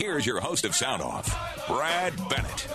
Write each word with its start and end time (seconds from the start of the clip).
Here's 0.00 0.24
your 0.24 0.40
host 0.40 0.64
of 0.64 0.74
Sound 0.74 1.02
Off, 1.02 1.28
Brad 1.68 2.16
Bennett. 2.30 2.66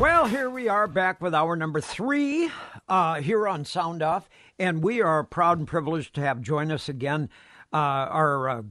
Well, 0.00 0.26
here 0.26 0.50
we 0.50 0.68
are 0.68 0.88
back 0.88 1.20
with 1.20 1.32
our 1.32 1.54
number 1.54 1.80
three 1.80 2.50
uh, 2.88 3.20
here 3.20 3.46
on 3.46 3.64
Sound 3.64 4.02
Off, 4.02 4.28
and 4.58 4.82
we 4.82 5.00
are 5.00 5.22
proud 5.22 5.58
and 5.58 5.68
privileged 5.68 6.16
to 6.16 6.22
have 6.22 6.40
join 6.40 6.72
us 6.72 6.88
again 6.88 7.30
uh, 7.72 7.76
our, 7.76 8.48
uh, 8.48 8.62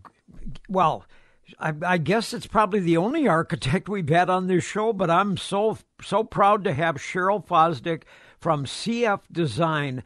well, 0.67 1.05
I, 1.57 1.73
I, 1.85 1.97
guess 1.99 2.33
it's 2.33 2.47
probably 2.47 2.81
the 2.81 2.97
only 2.97 3.25
architect 3.25 3.87
we've 3.87 4.09
had 4.09 4.29
on 4.29 4.47
this 4.47 4.65
show, 4.65 4.91
but 4.91 5.09
I'm 5.09 5.37
so 5.37 5.77
so 6.01 6.25
proud 6.25 6.65
to 6.65 6.73
have 6.73 6.97
Cheryl 6.97 7.45
Fosdick 7.47 8.03
from 8.41 8.65
CF 8.65 9.21
Design. 9.31 10.03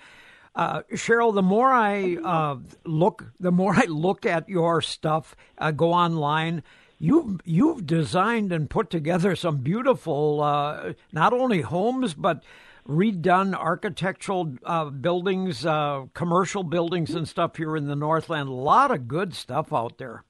Uh, 0.58 0.82
Cheryl, 0.94 1.36
the 1.36 1.44
more 1.44 1.72
I 1.72 2.16
uh, 2.16 2.58
look, 2.84 3.32
the 3.40 3.52
more 3.52 3.76
I 3.76 3.86
look 3.86 4.26
at 4.26 4.50
your 4.50 4.82
stuff, 4.82 5.36
uh, 5.60 5.70
go 5.70 5.94
online. 5.94 6.64
You've 6.98 7.42
you've 7.46 7.86
designed 7.86 8.52
and 8.52 8.68
put 8.68 8.90
together 8.90 9.36
some 9.36 9.58
beautiful, 9.58 10.42
uh, 10.42 10.94
not 11.12 11.32
only 11.32 11.62
homes 11.62 12.16
but 12.16 12.44
redone 12.90 13.54
architectural 13.54 14.56
uh, 14.66 14.86
buildings, 14.86 15.64
uh, 15.64 16.06
commercial 16.16 16.64
buildings 16.64 17.14
and 17.14 17.28
stuff 17.28 17.58
here 17.58 17.78
in 17.78 17.86
the 17.86 17.96
Northland. 17.96 18.50
A 18.50 18.54
lot 18.54 18.90
of 18.90 19.08
good 19.08 19.36
stuff 19.36 19.72
out 19.72 20.00
there. 20.00 20.24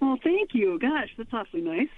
Well, 0.00 0.18
thank 0.22 0.50
you. 0.52 0.78
Gosh, 0.78 1.08
that's 1.16 1.32
awfully 1.32 1.62
nice. 1.62 1.88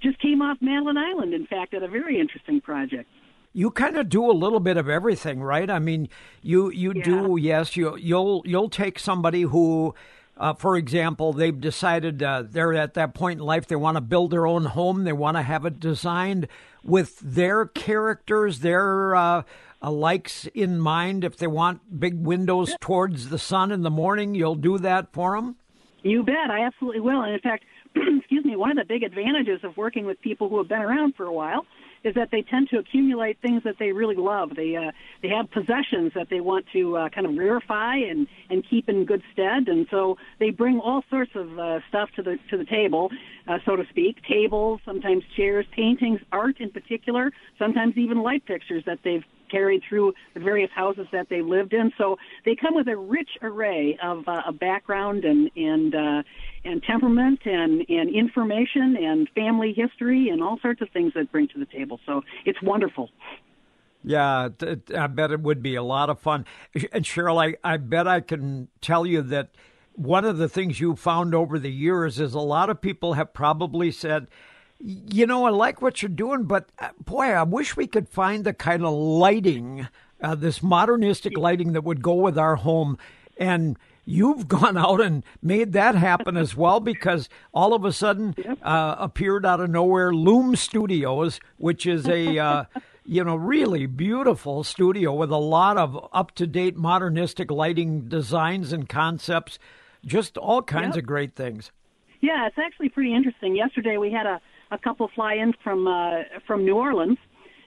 Just 0.00 0.20
came 0.20 0.40
off 0.40 0.58
Madeline 0.60 0.98
Island, 0.98 1.34
in 1.34 1.46
fact, 1.46 1.74
at 1.74 1.82
a 1.82 1.88
very 1.88 2.20
interesting 2.20 2.60
project 2.60 3.08
you 3.52 3.70
kind 3.70 3.96
of 3.96 4.08
do 4.08 4.30
a 4.30 4.32
little 4.32 4.60
bit 4.60 4.76
of 4.76 4.88
everything, 4.88 5.42
right? 5.42 5.68
I 5.68 5.78
mean, 5.78 6.08
you 6.42 6.70
you 6.70 6.92
yeah. 6.94 7.04
do 7.04 7.36
yes, 7.36 7.76
you 7.76 7.96
you'll 7.96 8.42
you'll 8.46 8.70
take 8.70 8.98
somebody 8.98 9.42
who 9.42 9.94
uh, 10.36 10.54
for 10.54 10.76
example, 10.76 11.32
they've 11.32 11.60
decided 11.60 12.22
uh, 12.22 12.42
they're 12.44 12.72
at 12.74 12.94
that 12.94 13.14
point 13.14 13.38
in 13.38 13.46
life 13.46 13.66
they 13.66 13.76
want 13.76 13.96
to 13.96 14.00
build 14.00 14.30
their 14.30 14.46
own 14.46 14.64
home. 14.64 15.04
They 15.04 15.12
want 15.12 15.36
to 15.36 15.42
have 15.42 15.66
it 15.66 15.78
designed 15.78 16.48
with 16.82 17.18
their 17.20 17.66
characters, 17.66 18.60
their 18.60 19.14
uh, 19.14 19.42
likes 19.82 20.46
in 20.54 20.80
mind. 20.80 21.22
If 21.22 21.36
they 21.36 21.46
want 21.46 22.00
big 22.00 22.14
windows 22.24 22.74
towards 22.80 23.28
the 23.28 23.38
sun 23.38 23.70
in 23.70 23.82
the 23.82 23.90
morning, 23.90 24.34
you'll 24.34 24.54
do 24.54 24.78
that 24.78 25.12
for 25.12 25.36
them. 25.36 25.56
You 26.02 26.22
bet, 26.24 26.50
I 26.50 26.64
absolutely 26.64 27.00
will. 27.00 27.22
And 27.22 27.34
in 27.34 27.40
fact, 27.40 27.64
excuse 27.94 28.44
me, 28.44 28.56
one 28.56 28.70
of 28.70 28.76
the 28.78 28.84
big 28.84 29.02
advantages 29.02 29.60
of 29.62 29.76
working 29.76 30.06
with 30.06 30.20
people 30.22 30.48
who 30.48 30.58
have 30.58 30.68
been 30.68 30.82
around 30.82 31.14
for 31.14 31.26
a 31.26 31.32
while 31.32 31.66
is 32.04 32.14
that 32.14 32.30
they 32.30 32.42
tend 32.42 32.68
to 32.70 32.78
accumulate 32.78 33.38
things 33.40 33.62
that 33.64 33.76
they 33.78 33.92
really 33.92 34.16
love. 34.16 34.50
They 34.56 34.76
uh, 34.76 34.92
they 35.22 35.28
have 35.28 35.50
possessions 35.50 36.12
that 36.14 36.28
they 36.30 36.40
want 36.40 36.66
to 36.72 36.96
uh, 36.96 37.08
kind 37.10 37.26
of 37.26 37.32
rarefy 37.32 38.10
and 38.10 38.26
and 38.50 38.64
keep 38.68 38.88
in 38.88 39.04
good 39.04 39.22
stead, 39.32 39.68
and 39.68 39.86
so 39.90 40.16
they 40.38 40.50
bring 40.50 40.80
all 40.80 41.02
sorts 41.10 41.32
of 41.34 41.58
uh, 41.58 41.80
stuff 41.88 42.10
to 42.16 42.22
the 42.22 42.38
to 42.50 42.56
the 42.56 42.64
table, 42.64 43.10
uh, 43.48 43.58
so 43.64 43.76
to 43.76 43.84
speak. 43.90 44.16
Tables, 44.24 44.80
sometimes 44.84 45.22
chairs, 45.36 45.66
paintings, 45.74 46.20
art 46.32 46.60
in 46.60 46.70
particular, 46.70 47.30
sometimes 47.58 47.96
even 47.96 48.22
light 48.22 48.42
fixtures 48.46 48.84
that 48.86 48.98
they've 49.04 49.24
carried 49.52 49.82
through 49.88 50.14
the 50.34 50.40
various 50.40 50.70
houses 50.74 51.06
that 51.12 51.26
they 51.28 51.42
lived 51.42 51.72
in. 51.72 51.92
So 51.98 52.16
they 52.44 52.54
come 52.56 52.74
with 52.74 52.88
a 52.88 52.96
rich 52.96 53.30
array 53.42 53.98
of 54.02 54.26
uh, 54.26 54.42
a 54.46 54.52
background 54.52 55.24
and 55.24 55.50
and 55.54 55.94
uh, 55.94 56.22
and 56.64 56.82
temperament 56.82 57.40
and 57.44 57.72
and 57.88 58.06
information 58.24 58.96
and 58.96 59.28
family 59.34 59.72
history 59.76 60.30
and 60.30 60.42
all 60.42 60.58
sorts 60.60 60.80
of 60.80 60.88
things 60.90 61.12
that 61.14 61.30
bring 61.30 61.48
to 61.48 61.58
the 61.58 61.66
table. 61.66 62.00
So 62.06 62.22
it's 62.44 62.60
wonderful. 62.62 63.10
Yeah, 64.04 64.48
I 64.96 65.06
bet 65.06 65.30
it 65.30 65.40
would 65.40 65.62
be 65.62 65.76
a 65.76 65.82
lot 65.82 66.10
of 66.10 66.18
fun. 66.18 66.44
And 66.92 67.04
Cheryl, 67.04 67.40
I, 67.40 67.56
I 67.62 67.76
bet 67.76 68.08
I 68.08 68.20
can 68.20 68.68
tell 68.80 69.06
you 69.06 69.22
that 69.22 69.50
one 69.94 70.24
of 70.24 70.38
the 70.38 70.48
things 70.48 70.80
you 70.80 70.96
found 70.96 71.34
over 71.34 71.58
the 71.58 71.70
years 71.70 72.18
is 72.18 72.34
a 72.34 72.40
lot 72.40 72.68
of 72.68 72.80
people 72.80 73.12
have 73.12 73.32
probably 73.32 73.92
said, 73.92 74.26
you 74.82 75.26
know, 75.26 75.44
I 75.44 75.50
like 75.50 75.80
what 75.80 76.02
you're 76.02 76.08
doing, 76.08 76.44
but 76.44 76.68
uh, 76.78 76.88
boy, 77.04 77.26
I 77.26 77.44
wish 77.44 77.76
we 77.76 77.86
could 77.86 78.08
find 78.08 78.44
the 78.44 78.52
kind 78.52 78.84
of 78.84 78.92
lighting, 78.92 79.86
uh, 80.20 80.34
this 80.34 80.62
modernistic 80.62 81.36
lighting 81.38 81.72
that 81.72 81.84
would 81.84 82.02
go 82.02 82.14
with 82.14 82.36
our 82.36 82.56
home. 82.56 82.98
And 83.36 83.78
you've 84.04 84.48
gone 84.48 84.76
out 84.76 85.00
and 85.00 85.22
made 85.40 85.72
that 85.72 85.94
happen 85.94 86.36
as 86.36 86.56
well 86.56 86.80
because 86.80 87.28
all 87.54 87.74
of 87.74 87.84
a 87.84 87.92
sudden 87.92 88.34
uh, 88.62 88.96
appeared 88.98 89.46
out 89.46 89.60
of 89.60 89.70
nowhere 89.70 90.12
Loom 90.12 90.56
Studios, 90.56 91.40
which 91.58 91.86
is 91.86 92.08
a. 92.08 92.38
Uh, 92.38 92.64
you 93.04 93.24
know, 93.24 93.34
really 93.34 93.86
beautiful 93.86 94.62
studio 94.62 95.12
with 95.12 95.32
a 95.32 95.36
lot 95.36 95.76
of 95.76 96.08
up 96.12 96.30
to 96.36 96.46
date 96.46 96.76
modernistic 96.76 97.50
lighting 97.50 98.02
designs 98.02 98.72
and 98.72 98.88
concepts, 98.88 99.58
just 100.06 100.38
all 100.38 100.62
kinds 100.62 100.94
yep. 100.94 101.02
of 101.02 101.06
great 101.08 101.34
things. 101.34 101.72
Yeah, 102.20 102.46
it's 102.46 102.58
actually 102.58 102.90
pretty 102.90 103.12
interesting. 103.12 103.56
Yesterday 103.56 103.96
we 103.96 104.12
had 104.12 104.26
a 104.26 104.40
a 104.72 104.78
couple 104.78 105.08
fly 105.14 105.34
in 105.34 105.52
from 105.62 105.86
uh, 105.86 106.22
from 106.46 106.64
New 106.64 106.76
Orleans, 106.76 107.18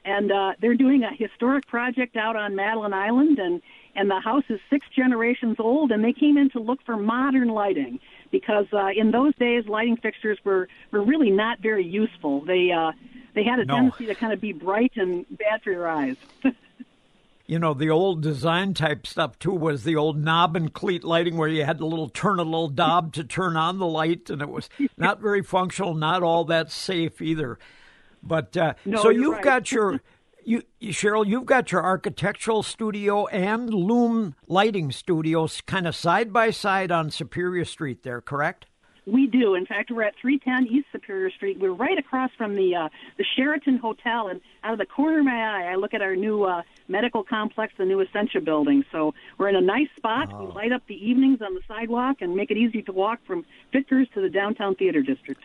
and 0.04 0.32
uh, 0.32 0.54
they're 0.60 0.76
doing 0.76 1.04
a 1.04 1.14
historic 1.16 1.68
project 1.68 2.18
out 2.18 2.36
on 2.36 2.56
Madeline 2.56 2.94
Island, 2.94 3.40
and 3.40 3.62
and 3.96 4.10
the 4.10 4.20
house 4.20 4.44
is 4.50 4.60
six 4.70 4.86
generations 4.94 5.58
old, 5.60 5.92
and 5.92 6.04
they 6.04 6.14
came 6.14 6.38
in 6.38 6.50
to 6.50 6.60
look 6.60 6.80
for 6.86 6.98
modern 6.98 7.48
lighting 7.50 8.00
because 8.32 8.66
uh, 8.74 8.90
in 8.96 9.12
those 9.12 9.34
days 9.36 9.66
lighting 9.68 9.98
fixtures 9.98 10.40
were 10.44 10.68
were 10.92 11.04
really 11.04 11.32
not 11.32 11.60
very 11.60 11.86
useful. 11.86 12.44
They 12.44 12.72
uh, 12.72 12.92
they 13.36 13.44
had 13.44 13.60
a 13.60 13.66
no. 13.66 13.76
tendency 13.76 14.08
to 14.08 14.16
kind 14.16 14.34
of 14.34 14.42
be 14.42 14.52
bright 14.52 14.94
and 14.96 15.26
bad 15.30 15.62
for 15.64 15.72
your 15.72 15.88
eyes. 15.88 16.18
you 17.48 17.60
know, 17.60 17.74
the 17.74 17.90
old 17.90 18.22
design 18.22 18.74
type 18.74 19.06
stuff 19.06 19.38
too 19.38 19.52
was 19.52 19.84
the 19.84 19.96
old 19.96 20.18
knob 20.18 20.56
and 20.56 20.74
cleat 20.74 21.04
lighting 21.04 21.38
where 21.38 21.50
you 21.50 21.64
had 21.64 21.78
to 21.78 21.86
little 21.86 22.10
turn 22.10 22.40
a 22.40 22.44
little 22.44 22.70
knob 22.70 23.14
to 23.14 23.24
turn 23.24 23.56
on 23.56 23.78
the 23.78 23.86
light, 23.86 24.30
and 24.30 24.42
it 24.42 24.50
was 24.50 24.70
not 24.98 25.22
very 25.22 25.44
functional, 25.44 25.94
not 25.94 26.24
all 26.24 26.46
that 26.46 26.72
safe 26.72 27.22
either. 27.22 27.60
But 28.24 28.58
uh, 28.58 28.74
no, 28.86 29.02
so 29.02 29.10
you've 29.10 29.36
right. 29.36 29.44
got 29.44 29.72
your 29.72 30.02
you 30.46 30.64
Cheryl, 30.84 31.26
you've 31.26 31.46
got 31.46 31.72
your 31.72 31.84
architectural 31.84 32.64
studio 32.64 33.28
and 33.28 33.74
Loom 33.74 34.36
lighting 34.48 34.92
studios 34.92 35.62
kind 35.62 35.88
of 35.88 35.96
side 35.96 36.34
by 36.34 36.50
side 36.50 36.92
on 36.92 37.12
Superior 37.12 37.66
Street 37.66 38.04
there, 38.04 38.22
correct? 38.22 38.66
We 39.06 39.28
do. 39.28 39.54
In 39.54 39.66
fact, 39.68 39.92
we're 39.92 40.04
at 40.04 40.16
310 40.20 40.76
East 40.76 40.88
Superior 40.92 41.30
Street. 41.30 41.60
We're 41.60 41.74
right 41.74 41.98
across 41.98 42.32
from 42.38 42.56
the 42.56 42.76
uh, 42.76 42.90
the 43.18 43.26
Sheraton 43.36 43.78
Hotel, 43.78 44.30
and 44.30 44.42
out 44.64 44.74
of 44.74 44.80
the 44.80 44.86
corner 44.86 45.20
of 45.20 45.26
my 45.26 45.32
eye, 45.32 45.72
I 45.72 45.76
look 45.76 45.94
at 45.94 46.02
our 46.02 46.16
new 46.16 46.44
uh, 46.44 46.64
medical 46.88 47.24
complex, 47.24 47.74
the 47.78 47.86
new 47.86 48.02
Essentia 48.02 48.42
building. 48.42 48.84
So 48.92 49.14
we're 49.38 49.50
in 49.50 49.56
a 49.56 49.62
nice 49.62 49.90
spot. 49.96 50.30
We 50.40 50.52
light 50.54 50.72
up 50.72 50.82
the 50.88 50.96
evenings 50.96 51.40
on 51.42 51.54
the 51.54 51.62
sidewalk 51.68 52.18
and 52.22 52.36
make 52.36 52.50
it 52.50 52.58
easy 52.58 52.82
to 52.84 52.92
walk 52.92 53.20
from 53.28 53.46
Vickers 53.72 54.08
to 54.16 54.22
the 54.22 54.30
downtown 54.30 54.74
theater 54.76 55.02
district. 55.04 55.42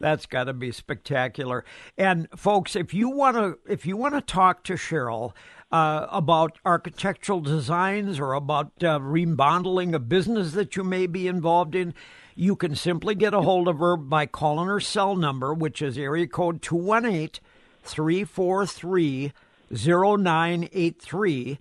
That's 0.00 0.24
got 0.24 0.44
to 0.44 0.54
be 0.54 0.72
spectacular. 0.72 1.64
And 1.98 2.26
folks, 2.34 2.74
if 2.74 2.94
you 2.94 3.10
want 3.10 3.36
to, 3.36 3.58
if 3.70 3.84
you 3.84 3.96
want 3.96 4.14
to 4.14 4.22
talk 4.22 4.64
to 4.64 4.72
Cheryl 4.72 5.34
uh, 5.72 6.06
about 6.10 6.58
architectural 6.64 7.40
designs 7.40 8.18
or 8.18 8.32
about 8.32 8.72
uh, 8.82 9.00
remodeling 9.00 9.94
a 9.94 9.98
business 9.98 10.52
that 10.52 10.76
you 10.76 10.84
may 10.84 11.06
be 11.06 11.28
involved 11.28 11.74
in, 11.74 11.94
you 12.34 12.56
can 12.56 12.74
simply 12.74 13.14
get 13.14 13.34
a 13.34 13.42
hold 13.42 13.68
of 13.68 13.78
her 13.78 13.96
by 13.96 14.26
calling 14.26 14.66
her 14.66 14.80
cell 14.80 15.14
number, 15.14 15.54
which 15.54 15.82
is 15.82 15.98
area 15.98 16.26
code 16.26 16.62
218 16.62 17.40
343 17.82 19.32
0983. 19.70 21.58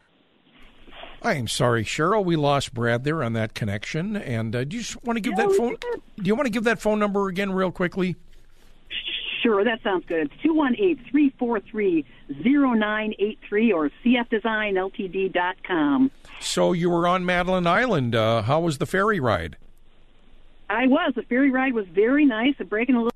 I 1.21 1.33
am 1.33 1.47
sorry, 1.47 1.83
Cheryl. 1.83 2.23
We 2.23 2.35
lost 2.35 2.73
Brad 2.73 3.03
there 3.03 3.23
on 3.23 3.33
that 3.33 3.53
connection. 3.53 4.15
And 4.15 4.55
uh, 4.55 4.63
do 4.63 4.77
you 4.77 4.83
just 4.83 5.03
want 5.03 5.17
to 5.17 5.21
give 5.21 5.33
yeah, 5.37 5.47
that 5.47 5.55
phone? 5.55 5.75
Do 5.75 6.23
you 6.23 6.33
want 6.33 6.45
to 6.45 6.51
give 6.51 6.63
that 6.63 6.81
phone 6.81 6.97
number 6.97 7.27
again, 7.27 7.51
real 7.51 7.71
quickly? 7.71 8.15
Sure, 9.41 9.63
that 9.63 9.81
sounds 9.83 10.05
good. 10.05 10.29
It's 10.31 10.43
218-343-0983 11.39 13.73
or 13.73 13.89
cfdesignltd.com. 14.05 16.11
So 16.39 16.73
you 16.73 16.89
were 16.89 17.07
on 17.07 17.25
Madeline 17.25 17.67
Island. 17.67 18.15
Uh, 18.15 18.41
how 18.41 18.59
was 18.59 18.79
the 18.79 18.85
ferry 18.85 19.19
ride? 19.19 19.57
I 20.69 20.87
was. 20.87 21.13
The 21.15 21.23
ferry 21.23 21.51
ride 21.51 21.73
was 21.73 21.87
very 21.87 22.25
nice. 22.25 22.55
breaking 22.67 22.95
a 22.95 23.03
little. 23.03 23.11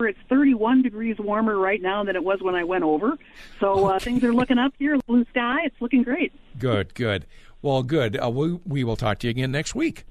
It's 0.00 0.18
31 0.28 0.82
degrees 0.82 1.16
warmer 1.18 1.56
right 1.56 1.80
now 1.80 2.04
than 2.04 2.16
it 2.16 2.24
was 2.24 2.42
when 2.42 2.54
I 2.54 2.64
went 2.64 2.84
over. 2.84 3.16
So 3.60 3.86
uh, 3.86 3.98
things 3.98 4.22
are 4.24 4.34
looking 4.34 4.58
up 4.58 4.74
here. 4.78 4.98
Blue 5.06 5.24
sky. 5.30 5.60
It's 5.64 5.80
looking 5.80 6.02
great. 6.02 6.32
Good, 6.58 6.92
good. 6.94 7.24
Well, 7.62 7.82
good. 7.82 8.22
Uh, 8.22 8.28
we, 8.30 8.58
we 8.66 8.84
will 8.84 8.96
talk 8.96 9.18
to 9.20 9.26
you 9.26 9.30
again 9.30 9.52
next 9.52 9.74
week. 9.74 10.04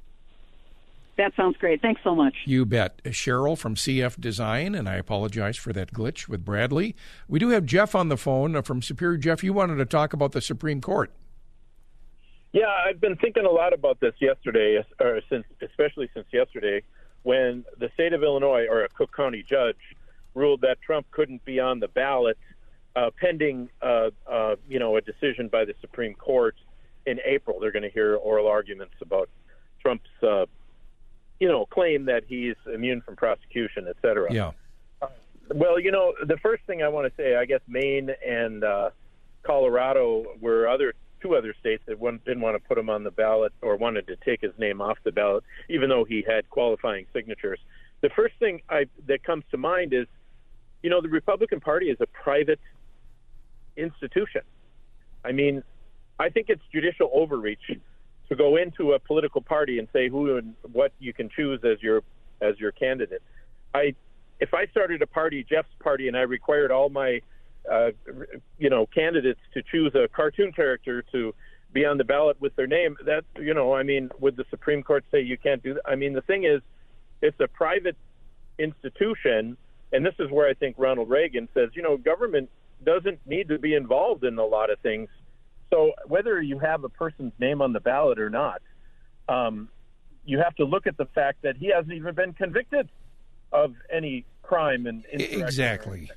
That 1.18 1.32
sounds 1.38 1.56
great. 1.58 1.82
Thanks 1.82 2.02
so 2.04 2.14
much. 2.14 2.34
You 2.46 2.66
bet. 2.66 3.02
Cheryl 3.06 3.58
from 3.58 3.76
CF 3.76 4.20
Design, 4.20 4.76
and 4.76 4.90
I 4.90 4.96
apologize 4.96 5.56
for 5.56 5.72
that 5.72 5.94
glitch 5.94 6.28
with 6.28 6.44
Bradley. 6.44 6.96
We 7.30 7.40
do 7.40 7.50
have 7.50 7.66
Jeff 7.66 7.96
on 7.96 8.10
the 8.10 8.18
phone 8.18 8.56
uh, 8.56 8.62
from 8.62 8.82
Superior. 8.82 9.18
Jeff, 9.18 9.44
you 9.44 9.54
wanted 9.54 9.78
to 9.78 9.86
talk 9.86 10.12
about 10.12 10.34
the 10.34 10.42
Supreme 10.42 10.82
Court. 10.82 11.12
Yeah, 12.52 12.74
I've 12.88 13.00
been 13.00 13.16
thinking 13.18 13.46
a 13.46 13.50
lot 13.50 13.74
about 13.74 14.00
this 14.00 14.14
yesterday, 14.20 14.84
or 15.00 15.22
since 15.30 15.46
especially 15.62 16.10
since 16.14 16.28
yesterday, 16.32 16.82
when 17.24 17.66
the 17.80 17.90
state 17.94 18.14
of 18.14 18.24
Illinois 18.24 18.66
or 18.70 18.84
a 18.84 18.90
Cook 18.90 19.16
County 19.16 19.44
judge 19.48 19.76
ruled 20.34 20.62
that 20.62 20.82
Trump 20.82 21.08
couldn't 21.12 21.44
be 21.46 21.60
on 21.60 21.80
the 21.80 21.88
ballot 21.88 22.38
uh, 22.96 23.10
pending, 23.20 23.70
uh, 23.82 24.10
uh, 24.30 24.56
you 24.70 24.80
know, 24.80 24.96
a 24.98 25.02
decision 25.02 25.48
by 25.48 25.66
the 25.66 25.74
Supreme 25.82 26.14
Court 26.14 26.56
in 27.06 27.20
April. 27.26 27.60
They're 27.60 27.72
going 27.72 27.84
to 27.84 27.90
hear 27.90 28.16
oral 28.16 28.48
arguments 28.48 28.96
about 29.02 29.30
Trump's 29.82 30.10
uh, 30.24 30.46
you 31.40 31.48
know, 31.48 31.66
claim 31.66 32.06
that 32.06 32.24
he's 32.28 32.56
immune 32.74 33.02
from 33.02 33.16
prosecution, 33.16 33.88
et 33.90 33.96
cetera. 34.02 34.32
Yeah. 34.32 34.52
Well, 35.54 35.80
you 35.80 35.92
know, 35.92 36.14
the 36.26 36.38
first 36.38 36.64
thing 36.66 36.82
I 36.82 36.88
want 36.88 37.08
to 37.08 37.22
say, 37.22 37.36
I 37.36 37.46
guess 37.46 37.62
Maine 37.68 38.10
and 38.26 38.64
uh, 38.64 38.90
Colorado 39.44 40.26
were 40.42 40.68
other 40.68 40.94
two 41.22 41.36
other 41.36 41.54
states 41.60 41.84
that 41.88 42.00
one, 42.00 42.20
didn't 42.26 42.42
want 42.42 42.56
to 42.56 42.68
put 42.68 42.78
him 42.78 42.90
on 42.90 43.04
the 43.04 43.12
ballot 43.12 43.54
or 43.62 43.76
wanted 43.76 44.08
to 44.08 44.16
take 44.18 44.42
his 44.42 44.52
name 44.58 44.82
off 44.82 44.98
the 45.04 45.12
ballot, 45.12 45.44
even 45.70 45.90
though 45.90 46.04
he 46.04 46.24
had 46.28 46.50
qualifying 46.50 47.06
signatures. 47.14 47.60
The 48.02 48.10
first 48.10 48.36
thing 48.40 48.62
I, 48.70 48.88
that 49.08 49.24
comes 49.24 49.44
to 49.52 49.58
mind 49.58 49.94
is, 49.94 50.08
you 50.84 50.90
know, 50.90 51.02
the 51.02 51.10
Republican 51.10 51.60
Party 51.60 51.90
is 51.90 51.98
a 52.00 52.08
private 52.08 52.60
institution. 53.78 54.42
I 55.24 55.32
mean, 55.32 55.64
I 56.20 56.30
think 56.30 56.50
it's 56.50 56.62
judicial 56.72 57.10
overreach 57.14 57.80
to 58.30 58.36
go 58.36 58.58
into 58.58 58.94
a 58.94 59.00
political 59.00 59.42
party 59.42 59.80
and 59.80 59.88
say 59.94 60.10
who 60.10 60.38
and 60.38 60.56
what 60.72 60.92
you 61.00 61.14
can 61.14 61.30
choose 61.30 61.60
as 61.64 61.82
your 61.82 62.04
as 62.42 62.60
your 62.60 62.72
candidate. 62.72 63.22
I 63.74 63.96
if 64.40 64.54
I 64.54 64.66
started 64.68 65.02
a 65.02 65.08
party, 65.08 65.46
Jeff's 65.48 65.70
party, 65.80 66.08
and 66.08 66.18
I 66.18 66.22
required 66.22 66.72
all 66.72 66.90
my 66.90 67.22
uh, 67.72 67.92
you 68.58 68.70
know 68.70 68.86
candidates 68.88 69.40
to 69.54 69.62
choose 69.64 69.94
a 69.96 70.08
cartoon 70.08 70.52
character 70.52 71.04
to 71.12 71.34
be 71.76 71.86
on 71.86 71.98
the 71.98 72.04
ballot 72.04 72.40
with 72.40 72.56
their 72.56 72.68
name, 72.68 72.96
that 73.06 73.26
you 73.38 73.54
know, 73.54 73.74
I 73.74 73.84
mean, 73.84 74.10
would 74.20 74.38
the 74.38 74.46
Supreme 74.50 74.82
Court 74.82 75.04
say 75.12 75.22
you 75.22 75.38
can't 75.38 75.62
do 75.62 75.76
that? 75.76 75.84
I 75.86 75.96
mean, 75.96 76.14
the 76.14 76.22
thing 76.22 76.46
is, 76.46 76.62
it's 77.22 77.40
a 77.40 77.48
private 77.48 77.98
institution, 78.58 79.58
and 79.92 80.06
this 80.06 80.16
is 80.18 80.32
where 80.32 80.50
I 80.50 80.54
think 80.54 80.78
Ronald 80.80 81.10
Reagan 81.10 81.50
says, 81.54 81.70
you 81.74 81.84
know, 81.84 81.98
government 81.98 82.50
doesn't 82.84 83.20
need 83.28 83.50
to 83.50 83.60
be 83.60 83.76
involved 83.76 84.24
in 84.24 84.38
a 84.38 84.46
lot 84.46 84.70
of 84.70 84.80
things. 84.80 85.10
So 85.72 85.92
whether 86.08 86.42
you 86.42 86.60
have 86.60 86.84
a 86.84 86.90
person's 86.90 87.34
name 87.40 87.62
on 87.62 87.74
the 87.74 87.80
ballot 87.80 88.20
or 88.20 88.30
not, 88.30 88.62
um, 89.28 89.70
you 90.26 90.40
have 90.40 90.56
to 90.56 90.66
look 90.66 90.88
at 90.88 90.98
the 90.98 91.06
fact 91.06 91.42
that 91.44 91.58
he 91.58 91.72
hasn't 91.74 91.94
even 91.94 92.16
been 92.16 92.34
convicted 92.34 92.90
of 93.52 93.74
any 93.92 94.26
crime 94.44 94.86
and 94.86 95.04
exactly. 95.10 96.10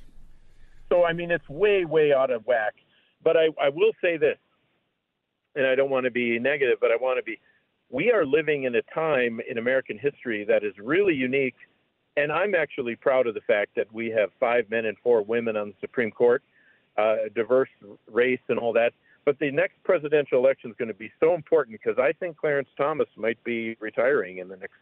So 0.89 1.05
I 1.05 1.13
mean, 1.13 1.31
it's 1.31 1.47
way 1.47 1.85
way 1.85 2.13
out 2.13 2.31
of 2.31 2.45
whack. 2.45 2.75
But 3.23 3.37
I, 3.37 3.47
I 3.61 3.69
will 3.69 3.91
say 4.01 4.17
this, 4.17 4.37
and 5.55 5.65
I 5.67 5.75
don't 5.75 5.89
want 5.89 6.05
to 6.05 6.11
be 6.11 6.39
negative, 6.39 6.77
but 6.79 6.91
I 6.91 6.95
want 6.95 7.19
to 7.19 7.23
be. 7.23 7.39
We 7.91 8.11
are 8.11 8.25
living 8.25 8.63
in 8.63 8.75
a 8.75 8.81
time 8.93 9.41
in 9.49 9.57
American 9.57 9.97
history 9.97 10.45
that 10.45 10.63
is 10.63 10.73
really 10.77 11.15
unique, 11.15 11.55
and 12.17 12.31
I'm 12.31 12.53
actually 12.55 12.95
proud 12.95 13.27
of 13.27 13.33
the 13.33 13.41
fact 13.41 13.71
that 13.75 13.91
we 13.91 14.09
have 14.11 14.29
five 14.39 14.69
men 14.69 14.85
and 14.85 14.95
four 15.03 15.23
women 15.23 15.57
on 15.57 15.69
the 15.69 15.75
Supreme 15.81 16.11
Court, 16.11 16.43
uh, 16.97 17.15
diverse 17.35 17.69
race 18.11 18.39
and 18.47 18.59
all 18.59 18.73
that. 18.73 18.93
But 19.29 19.37
the 19.37 19.51
next 19.51 19.75
presidential 19.83 20.39
election 20.39 20.71
is 20.71 20.75
going 20.79 20.87
to 20.87 20.95
be 20.95 21.11
so 21.19 21.35
important 21.35 21.79
because 21.79 21.99
I 21.99 22.13
think 22.13 22.35
Clarence 22.35 22.67
Thomas 22.75 23.07
might 23.15 23.37
be 23.43 23.77
retiring 23.79 24.39
in 24.39 24.47
the 24.47 24.55
next 24.55 24.73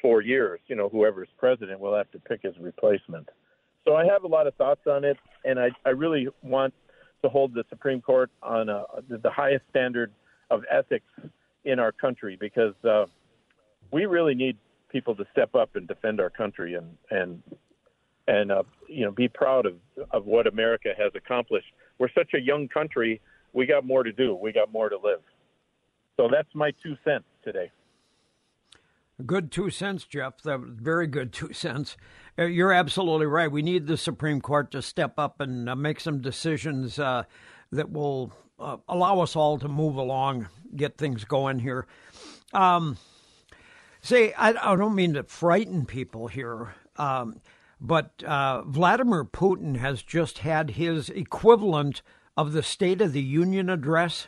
four 0.00 0.20
years. 0.20 0.60
You 0.68 0.76
know, 0.76 0.88
whoever's 0.88 1.26
president 1.36 1.80
will 1.80 1.96
have 1.96 2.08
to 2.12 2.20
pick 2.20 2.42
his 2.42 2.54
replacement. 2.60 3.28
So 3.84 3.96
I 3.96 4.04
have 4.04 4.22
a 4.22 4.28
lot 4.28 4.46
of 4.46 4.54
thoughts 4.54 4.82
on 4.86 5.02
it, 5.02 5.16
and 5.44 5.58
I, 5.58 5.70
I 5.84 5.88
really 5.88 6.28
want 6.40 6.72
to 7.24 7.28
hold 7.28 7.52
the 7.52 7.64
Supreme 7.68 8.00
Court 8.00 8.30
on 8.44 8.68
a, 8.68 8.84
the 9.08 9.28
highest 9.28 9.64
standard 9.70 10.12
of 10.52 10.62
ethics 10.70 11.10
in 11.64 11.80
our 11.80 11.90
country 11.90 12.38
because 12.40 12.74
uh, 12.88 13.06
we 13.90 14.06
really 14.06 14.36
need 14.36 14.56
people 14.88 15.16
to 15.16 15.24
step 15.32 15.56
up 15.56 15.74
and 15.74 15.88
defend 15.88 16.20
our 16.20 16.30
country 16.30 16.76
and 16.76 16.96
and 17.10 17.42
and 18.28 18.52
uh, 18.52 18.62
you 18.86 19.04
know 19.04 19.10
be 19.10 19.26
proud 19.26 19.66
of 19.66 19.74
of 20.12 20.26
what 20.26 20.46
America 20.46 20.90
has 20.96 21.10
accomplished. 21.16 21.72
We're 21.98 22.12
such 22.16 22.34
a 22.34 22.40
young 22.40 22.68
country. 22.68 23.20
We 23.52 23.66
got 23.66 23.84
more 23.84 24.02
to 24.02 24.12
do. 24.12 24.34
We 24.34 24.52
got 24.52 24.72
more 24.72 24.88
to 24.88 24.96
live. 24.96 25.20
So 26.16 26.28
that's 26.30 26.54
my 26.54 26.72
two 26.82 26.96
cents 27.04 27.24
today. 27.42 27.70
Good 29.26 29.50
two 29.50 29.70
cents, 29.70 30.04
Jeff. 30.04 30.42
That 30.42 30.60
was 30.60 30.70
very 30.72 31.06
good 31.06 31.32
two 31.34 31.52
cents. 31.52 31.96
Uh, 32.38 32.44
you're 32.44 32.72
absolutely 32.72 33.26
right. 33.26 33.50
We 33.50 33.62
need 33.62 33.86
the 33.86 33.96
Supreme 33.96 34.40
Court 34.40 34.70
to 34.72 34.82
step 34.82 35.18
up 35.18 35.40
and 35.40 35.68
uh, 35.68 35.76
make 35.76 36.00
some 36.00 36.20
decisions 36.20 36.98
uh, 36.98 37.24
that 37.72 37.90
will 37.90 38.32
uh, 38.58 38.76
allow 38.88 39.20
us 39.20 39.36
all 39.36 39.58
to 39.58 39.68
move 39.68 39.96
along, 39.96 40.48
get 40.74 40.98
things 40.98 41.24
going 41.24 41.60
here. 41.60 41.86
Um, 42.52 42.98
say, 44.02 44.32
I, 44.34 44.50
I, 44.50 44.76
don't 44.76 44.94
mean 44.94 45.14
to 45.14 45.22
frighten 45.22 45.86
people 45.86 46.26
here, 46.26 46.74
um, 46.96 47.40
but 47.80 48.22
uh, 48.24 48.62
Vladimir 48.62 49.24
Putin 49.24 49.76
has 49.76 50.02
just 50.02 50.38
had 50.38 50.72
his 50.72 51.08
equivalent 51.10 52.02
of 52.40 52.52
the 52.52 52.62
State 52.62 53.02
of 53.02 53.12
the 53.12 53.20
Union 53.20 53.68
address. 53.68 54.26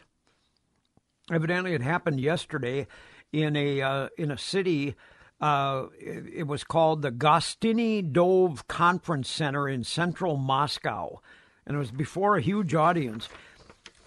Evidently, 1.32 1.72
it 1.72 1.80
happened 1.80 2.20
yesterday 2.20 2.86
in 3.32 3.56
a 3.56 3.80
uh, 3.80 4.08
in 4.18 4.30
a 4.30 4.36
city. 4.36 4.94
Uh, 5.40 5.86
it, 5.98 6.24
it, 6.34 6.46
was 6.46 6.62
called 6.62 7.00
the 7.00 7.10
Gostiny 7.10 8.02
Dvor 8.12 8.68
Conference 8.68 9.30
Center 9.30 9.66
in 9.66 9.82
central 9.82 10.36
Moscow, 10.36 11.20
and 11.66 11.74
it 11.74 11.78
was 11.78 11.90
before 11.90 12.36
a 12.36 12.42
huge 12.42 12.74
audience. 12.74 13.30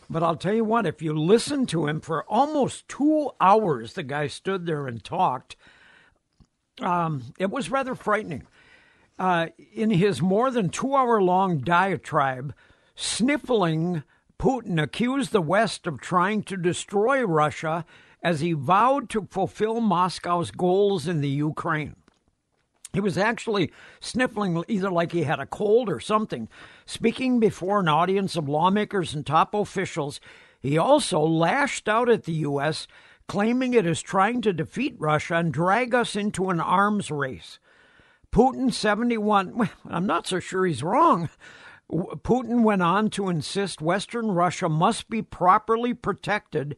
But 0.07 0.21
I'll 0.21 0.35
tell 0.35 0.53
you 0.53 0.63
what, 0.63 0.85
if 0.85 1.01
you 1.01 1.17
listen 1.17 1.65
to 1.67 1.87
him 1.87 1.99
for 1.99 2.23
almost 2.25 2.87
two 2.87 3.31
hours, 3.41 3.93
the 3.93 4.03
guy 4.03 4.27
stood 4.27 4.67
there 4.67 4.85
and 4.85 5.03
talked. 5.03 5.55
Um, 6.79 7.33
it 7.39 7.49
was 7.49 7.71
rather 7.71 7.95
frightening. 7.95 8.43
Uh, 9.17 9.47
in 9.73 9.89
his 9.89 10.21
more 10.21 10.51
than 10.51 10.69
two 10.69 10.93
hour 10.93 11.19
long 11.23 11.57
diatribe, 11.57 12.53
sniffling, 12.95 14.03
Putin 14.39 14.81
accused 14.81 15.31
the 15.31 15.41
West 15.41 15.87
of 15.87 16.01
trying 16.01 16.43
to 16.43 16.57
destroy 16.57 17.23
Russia 17.23 17.85
as 18.23 18.39
he 18.39 18.53
vowed 18.53 19.09
to 19.11 19.27
fulfill 19.29 19.81
Moscow's 19.81 20.51
goals 20.51 21.07
in 21.07 21.21
the 21.21 21.29
Ukraine. 21.29 21.95
He 22.93 23.01
was 23.01 23.17
actually 23.17 23.71
sniffling 23.99 24.63
either 24.69 24.89
like 24.89 25.11
he 25.11 25.23
had 25.23 25.39
a 25.39 25.45
cold 25.45 25.89
or 25.89 25.99
something. 25.99 26.47
Speaking 26.85 27.39
before 27.39 27.81
an 27.81 27.89
audience 27.89 28.37
of 28.37 28.47
lawmakers 28.47 29.13
and 29.13 29.25
top 29.25 29.53
officials, 29.53 30.21
he 30.61 30.77
also 30.77 31.19
lashed 31.19 31.89
out 31.89 32.09
at 32.09 32.23
the 32.23 32.33
U.S., 32.33 32.87
claiming 33.27 33.73
it 33.73 33.85
is 33.85 34.01
trying 34.01 34.41
to 34.41 34.53
defeat 34.53 34.95
Russia 34.97 35.35
and 35.35 35.51
drag 35.51 35.93
us 35.93 36.15
into 36.15 36.49
an 36.49 36.61
arms 36.61 37.11
race. 37.11 37.59
Putin, 38.31 38.71
71, 38.71 39.57
well, 39.57 39.69
I'm 39.89 40.05
not 40.05 40.25
so 40.25 40.39
sure 40.39 40.65
he's 40.65 40.83
wrong. 40.83 41.29
Putin 41.91 42.63
went 42.63 42.81
on 42.81 43.09
to 43.11 43.29
insist 43.29 43.81
Western 43.81 44.31
Russia 44.31 44.67
must 44.67 45.09
be 45.09 45.21
properly 45.21 45.93
protected 45.93 46.75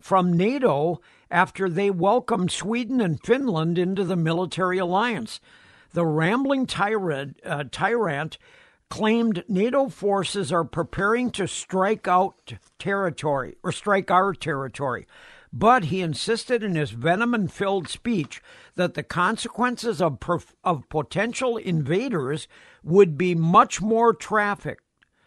from 0.00 0.36
NATO 0.36 1.00
after 1.30 1.68
they 1.68 1.90
welcomed 1.90 2.50
Sweden 2.50 3.00
and 3.00 3.22
Finland 3.22 3.78
into 3.78 4.04
the 4.04 4.16
military 4.16 4.78
alliance. 4.78 5.40
The 5.92 6.06
rambling 6.06 6.66
tyrant, 6.66 7.40
uh, 7.44 7.64
tyrant 7.70 8.38
claimed 8.88 9.44
NATO 9.48 9.88
forces 9.88 10.52
are 10.52 10.64
preparing 10.64 11.30
to 11.30 11.46
strike 11.46 12.08
out 12.08 12.54
territory 12.78 13.56
or 13.62 13.70
strike 13.70 14.10
our 14.10 14.34
territory. 14.34 15.06
But 15.52 15.84
he 15.84 16.00
insisted 16.00 16.62
in 16.62 16.76
his 16.76 16.92
venom 16.92 17.48
filled 17.48 17.88
speech 17.88 18.40
that 18.76 18.94
the 18.94 19.02
consequences 19.02 20.00
of, 20.00 20.18
of 20.62 20.88
potential 20.88 21.56
invaders 21.56 22.46
would 22.84 23.18
be 23.18 23.34
much 23.34 23.82
more 23.82 24.14
traffic, 24.14 24.78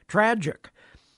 tragic. 0.07 0.71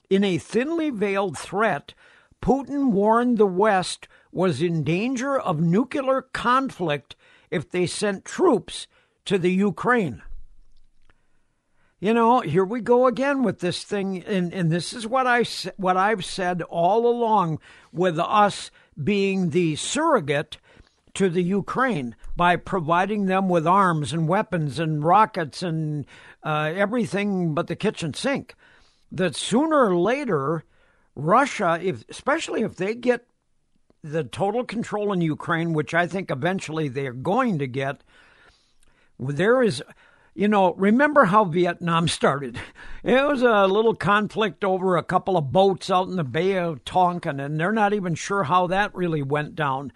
In 0.09 0.23
a 0.23 0.37
thinly 0.37 0.89
veiled 0.89 1.37
threat, 1.37 1.93
Putin 2.41 2.91
warned 2.91 3.37
the 3.37 3.45
West 3.45 4.07
was 4.31 4.61
in 4.61 4.83
danger 4.83 5.39
of 5.39 5.61
nuclear 5.61 6.21
conflict 6.21 7.15
if 7.49 7.69
they 7.69 7.85
sent 7.85 8.25
troops 8.25 8.87
to 9.25 9.37
the 9.37 9.51
Ukraine. 9.51 10.21
You 11.99 12.13
know, 12.13 12.41
here 12.41 12.65
we 12.65 12.81
go 12.81 13.07
again 13.07 13.41
with 13.41 13.59
this 13.59 13.83
thing, 13.83 14.23
and, 14.23 14.53
and 14.53 14.71
this 14.71 14.93
is 14.93 15.07
what 15.07 15.25
I 15.25 15.43
what 15.77 15.95
I've 15.95 16.25
said 16.25 16.61
all 16.63 17.07
along, 17.07 17.59
with 17.91 18.19
us 18.19 18.69
being 19.01 19.49
the 19.49 19.75
surrogate 19.75 20.57
to 21.15 21.29
the 21.29 21.43
Ukraine 21.43 22.15
by 22.35 22.55
providing 22.55 23.25
them 23.25 23.49
with 23.49 23.65
arms 23.65 24.13
and 24.13 24.27
weapons 24.27 24.79
and 24.79 25.03
rockets 25.03 25.63
and 25.63 26.05
uh, 26.43 26.71
everything 26.75 27.53
but 27.53 27.67
the 27.67 27.75
kitchen 27.75 28.13
sink. 28.13 28.53
That 29.11 29.35
sooner 29.35 29.85
or 29.85 29.97
later 29.97 30.65
Russia, 31.15 31.79
if 31.81 32.03
especially 32.09 32.61
if 32.61 32.75
they 32.75 32.93
get 32.93 33.25
the 34.03 34.23
total 34.23 34.63
control 34.63 35.13
in 35.13 35.21
Ukraine, 35.21 35.73
which 35.73 35.93
I 35.93 36.05
think 36.05 36.29
eventually 36.29 36.89
they 36.89 37.07
are 37.07 37.13
going 37.13 37.57
to 37.59 37.67
get, 37.67 38.01
there 39.17 39.63
is, 39.63 39.81
you 40.35 40.49
know, 40.49 40.73
remember 40.73 41.25
how 41.25 41.45
Vietnam 41.45 42.07
started? 42.07 42.59
It 43.03 43.25
was 43.25 43.41
a 43.41 43.67
little 43.67 43.95
conflict 43.95 44.63
over 44.63 44.97
a 44.97 45.03
couple 45.03 45.37
of 45.37 45.51
boats 45.51 45.89
out 45.89 46.07
in 46.07 46.17
the 46.17 46.23
Bay 46.23 46.57
of 46.57 46.83
Tonkin, 46.83 47.39
and 47.39 47.59
they're 47.59 47.71
not 47.71 47.93
even 47.93 48.15
sure 48.15 48.43
how 48.43 48.67
that 48.67 48.93
really 48.93 49.21
went 49.21 49.55
down. 49.55 49.93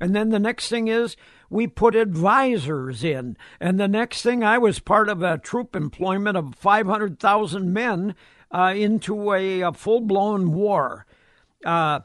And 0.00 0.16
then 0.16 0.30
the 0.30 0.38
next 0.38 0.68
thing 0.68 0.88
is 0.88 1.16
we 1.48 1.66
put 1.66 1.94
advisors 1.94 3.04
in. 3.04 3.36
And 3.60 3.78
the 3.78 3.88
next 3.88 4.22
thing, 4.22 4.42
I 4.42 4.58
was 4.58 4.78
part 4.78 5.08
of 5.08 5.22
a 5.22 5.38
troop 5.38 5.76
employment 5.76 6.36
of 6.36 6.54
500,000 6.56 7.72
men 7.72 8.14
uh, 8.50 8.74
into 8.76 9.32
a, 9.32 9.60
a 9.60 9.72
full 9.72 10.00
blown 10.00 10.52
war. 10.52 11.06
Uh, 11.64 12.00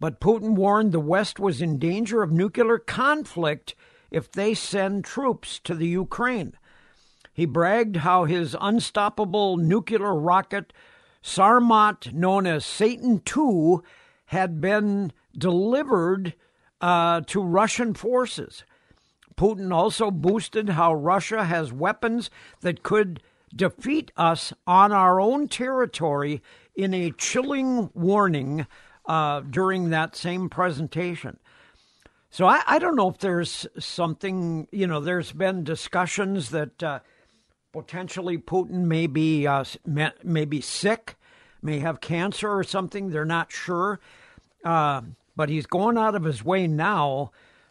but 0.00 0.20
Putin 0.20 0.54
warned 0.54 0.92
the 0.92 1.00
West 1.00 1.38
was 1.38 1.62
in 1.62 1.78
danger 1.78 2.22
of 2.22 2.32
nuclear 2.32 2.78
conflict 2.78 3.74
if 4.10 4.32
they 4.32 4.54
send 4.54 5.04
troops 5.04 5.60
to 5.60 5.74
the 5.74 5.86
Ukraine. 5.86 6.54
He 7.32 7.46
bragged 7.46 7.96
how 7.96 8.24
his 8.24 8.56
unstoppable 8.60 9.56
nuclear 9.56 10.14
rocket, 10.14 10.72
Sarmat, 11.22 12.12
known 12.12 12.46
as 12.46 12.64
Satan 12.64 13.22
II, 13.36 13.78
had 14.26 14.60
been 14.60 15.12
delivered 15.36 16.34
uh, 16.80 17.20
to 17.26 17.42
Russian 17.42 17.94
forces. 17.94 18.64
Putin 19.36 19.72
also 19.72 20.10
boosted 20.10 20.70
how 20.70 20.92
Russia 20.92 21.44
has 21.44 21.72
weapons 21.72 22.30
that 22.60 22.82
could 22.82 23.22
defeat 23.54 24.12
us 24.16 24.52
on 24.66 24.92
our 24.92 25.20
own 25.20 25.48
territory 25.48 26.42
in 26.74 26.94
a 26.94 27.10
chilling 27.12 27.90
warning 27.94 28.66
uh, 29.06 29.40
during 29.40 29.90
that 29.90 30.14
same 30.14 30.48
presentation. 30.48 31.38
So 32.30 32.46
I, 32.46 32.62
I, 32.66 32.78
don't 32.78 32.94
know 32.94 33.08
if 33.08 33.18
there's 33.18 33.66
something, 33.78 34.68
you 34.70 34.86
know, 34.86 35.00
there's 35.00 35.32
been 35.32 35.64
discussions 35.64 36.50
that 36.50 36.80
uh, 36.82 37.00
potentially 37.72 38.38
Putin 38.38 38.84
may 38.86 39.06
be, 39.06 39.46
uh, 39.46 39.64
may 39.84 40.44
be 40.44 40.60
sick, 40.60 41.16
may 41.62 41.78
have 41.78 42.00
cancer 42.00 42.50
or 42.50 42.64
something. 42.64 43.10
They're 43.10 43.24
not 43.24 43.52
sure. 43.52 44.00
Uh, 44.64 45.02
but 45.36 45.48
he's 45.48 45.66
going 45.66 45.96
out 45.96 46.14
of 46.14 46.24
his 46.24 46.44
way 46.44 46.66
now 46.66 47.30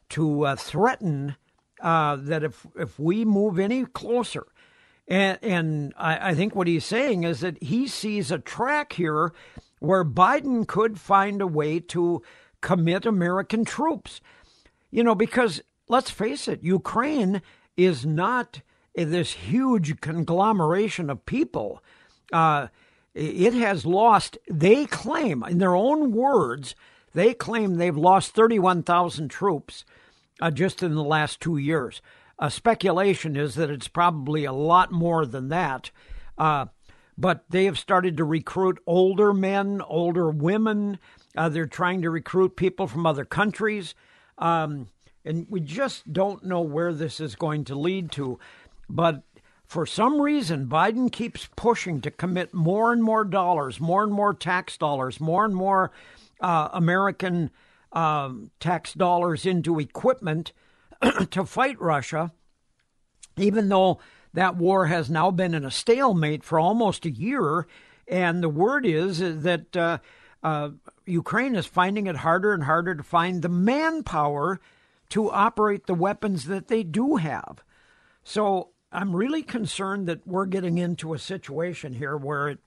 to 0.10 0.46
uh, 0.46 0.56
threaten 0.56 1.36
uh, 1.82 2.18
that 2.18 2.44
if, 2.44 2.65
if 2.75 3.00
we 3.00 3.24
move 3.25 3.60
any 3.60 3.86
closer, 3.86 4.48
and, 5.08 5.39
and 5.41 5.94
I, 5.98 6.29
I 6.29 6.36
think 6.36 6.56
what 6.56 6.68
he's 6.68 6.86
saying 6.86 7.24
is 7.24 7.41
that 7.41 7.62
he 7.62 7.88
sees 7.88 8.32
a 8.32 8.39
track 8.39 8.94
here 8.94 9.34
where 9.79 10.06
Biden 10.06 10.68
could 10.68 11.00
find 11.00 11.41
a 11.41 11.48
way 11.48 11.79
to 11.79 12.22
commit 12.62 13.06
American 13.06 13.65
troops. 13.65 14.22
You 14.91 15.03
know, 15.03 15.15
because 15.15 15.62
let's 15.88 16.10
face 16.10 16.48
it, 16.48 16.63
Ukraine 16.63 17.41
is 17.77 18.06
not 18.06 18.62
this 18.96 19.31
huge 19.34 20.01
conglomeration 20.01 21.10
of 21.10 21.25
people. 21.25 21.84
Uh, 22.31 22.67
it 23.13 23.53
has 23.53 23.86
lost, 23.86 24.38
they 24.50 24.86
claim, 24.86 25.43
in 25.43 25.58
their 25.58 25.75
own 25.75 26.12
words, 26.12 26.75
they 27.13 27.34
claim 27.34 27.75
they've 27.75 27.98
lost 27.98 28.34
31,000 28.34 29.29
troops 29.29 29.84
uh, 30.41 30.51
just 30.51 30.84
in 30.84 30.96
the 30.96 31.03
last 31.03 31.39
two 31.39 31.58
years. 31.58 32.01
Uh, 32.38 32.50
speculation 32.50 33.36
is 33.36 33.55
that 33.55 33.69
it's 33.69 33.88
probably 33.88 34.46
a 34.46 34.53
lot 34.53 34.91
more 34.91 35.25
than 35.25 35.50
that. 35.50 35.91
Uh, 36.38 36.67
but 37.17 37.43
they 37.50 37.65
have 37.65 37.77
started 37.77 38.15
to 38.15 38.24
recruit 38.24 38.79
older 38.88 39.34
men, 39.34 39.81
older 39.81 40.29
women. 40.29 41.00
Uh, 41.36 41.50
they're 41.50 41.65
trying 41.65 42.01
to 42.01 42.10
recruit 42.10 42.55
people 42.55 42.88
from 42.88 43.05
other 43.05 43.25
countries. 43.25 43.93
Um, 44.38 44.88
and 45.25 45.46
we 45.50 45.60
just 45.60 46.13
don't 46.13 46.46
know 46.46 46.62
where 46.62 46.93
this 46.93 47.19
is 47.19 47.36
going 47.36 47.65
to 47.65 47.75
lead 47.75 48.12
to. 48.13 48.39
But 48.89 49.24
for 49.65 49.86
some 49.86 50.19
reason, 50.19 50.65
Biden 50.67 51.12
keeps 51.12 51.48
pushing 51.55 52.01
to 52.01 52.10
commit 52.10 52.53
more 52.53 52.91
and 52.91 53.03
more 53.03 53.24
dollars, 53.24 53.79
more 53.79 54.03
and 54.03 54.12
more 54.12 54.34
tax 54.34 54.77
dollars, 54.77 55.19
more 55.19 55.46
and 55.46 55.55
more 55.55 55.91
uh, 56.41 56.69
American 56.74 57.51
um, 57.91 58.50
tax 58.60 58.93
dollars 58.93 59.46
into 59.46 59.79
equipment 59.79 60.53
to 61.29 61.46
fight 61.46 61.79
Russia, 61.79 62.31
even 63.38 63.69
though 63.69 64.00
that 64.34 64.55
war 64.55 64.88
has 64.88 65.10
now 65.10 65.29
been 65.29 65.53
in 65.53 65.65
a 65.65 65.72
stalemate 65.72 66.43
for 66.43 66.60
almost 66.60 67.05
a 67.05 67.12
year. 67.12 67.67
And 68.08 68.41
the 68.41 68.50
word 68.50 68.88
is 68.88 69.19
that 69.19 69.77
uh, 69.77 70.00
uh, 70.43 70.69
Ukraine 71.05 71.55
is 71.55 71.67
finding 71.67 72.08
it 72.08 72.17
harder 72.17 72.53
and 72.53 72.63
harder 72.63 72.96
to 72.96 73.03
find 73.03 73.41
the 73.41 73.50
manpower 73.50 74.60
to 75.10 75.29
operate 75.29 75.86
the 75.86 75.93
weapons 75.93 76.46
that 76.46 76.67
they 76.67 76.84
do 76.84 77.17
have. 77.17 77.63
So 78.24 78.69
I'm 78.91 79.15
really 79.15 79.43
concerned 79.43 80.08
that 80.08 80.25
we're 80.25 80.48
getting 80.48 80.77
into 80.77 81.13
a 81.13 81.19
situation 81.19 81.93
here 81.93 82.17
where 82.17 82.50
it, 82.50 82.60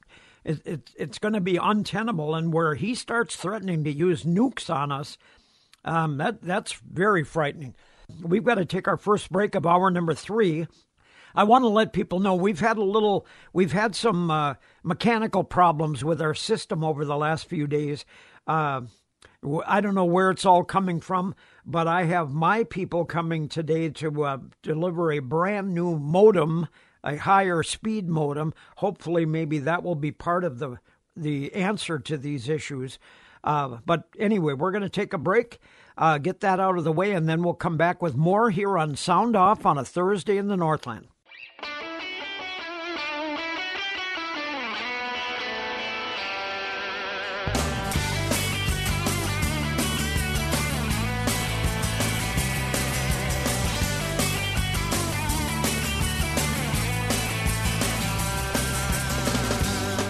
it, 0.45 0.67
it 0.67 0.91
it's 0.97 1.19
going 1.19 1.35
to 1.35 1.41
be 1.41 1.57
untenable, 1.57 2.35
and 2.35 2.53
where 2.53 2.75
he 2.75 2.95
starts 2.95 3.37
threatening 3.37 3.85
to 3.85 3.93
use 3.93 4.25
nukes 4.25 4.73
on 4.73 4.93
us. 4.93 5.19
Um, 5.85 6.19
that 6.19 6.43
that's 6.43 6.73
very 6.75 7.25
frightening. 7.25 7.75
We've 8.23 8.45
got 8.45 8.57
to 8.57 8.65
take 8.65 8.87
our 8.87 8.97
first 8.97 9.31
break 9.31 9.55
of 9.55 9.67
hour 9.67 9.91
number 9.91 10.15
three. 10.15 10.67
I 11.35 11.45
want 11.45 11.65
to 11.65 11.69
let 11.69 11.93
people 11.93 12.21
know 12.21 12.35
we've 12.35 12.61
had 12.61 12.77
a 12.77 12.85
little, 12.85 13.27
we've 13.53 13.73
had 13.73 13.97
some 13.97 14.31
uh, 14.31 14.55
mechanical 14.83 15.45
problems 15.45 16.05
with 16.05 16.21
our 16.21 16.35
system 16.35 16.85
over 16.85 17.05
the 17.05 17.17
last 17.17 17.49
few 17.49 17.67
days. 17.67 18.05
Uh, 18.47 18.83
I 19.67 19.81
don't 19.81 19.95
know 19.95 20.05
where 20.05 20.31
it's 20.31 20.47
all 20.47 20.65
coming 20.65 21.01
from, 21.01 21.35
but 21.67 21.89
I 21.89 22.05
have 22.05 22.33
my 22.33 22.65
people 22.65 23.05
coming 23.05 23.49
today 23.49 23.89
to 23.89 24.25
uh, 24.25 24.39
deliver 24.63 25.11
a 25.11 25.19
brand 25.19 25.75
new 25.75 25.99
modem, 25.99 26.69
a 27.03 27.17
higher 27.17 27.63
speed 27.63 28.09
modem. 28.09 28.55
Hopefully, 28.77 29.27
maybe 29.27 29.59
that 29.59 29.83
will 29.83 29.97
be 29.97 30.13
part 30.13 30.45
of 30.45 30.59
the 30.59 30.79
the 31.17 31.55
answer 31.55 31.99
to 31.99 32.17
these 32.17 32.49
issues. 32.49 32.99
Uh, 33.45 33.79
but 33.85 34.05
anyway, 34.19 34.55
we're 34.55 34.71
going 34.71 34.83
to 34.83 34.89
take 34.89 35.13
a 35.13 35.19
break 35.19 35.59
uh, 35.97 36.19
get 36.19 36.41
that 36.41 36.61
out 36.61 36.79
of 36.79 36.85
the 36.85 36.93
way, 36.93 37.13
and 37.13 37.29
then 37.29 37.43
we'll 37.43 37.55
come 37.55 37.77
back 37.77 38.01
with 38.03 38.17
more 38.17 38.51
here 38.51 38.79
on 38.79 38.97
Sound 38.97 39.37
Off 39.37 39.67
on 39.67 39.79
a 39.79 39.85
Thursday 39.85 40.37
in 40.37 40.49
the 40.49 40.57
Northland. 40.57 41.09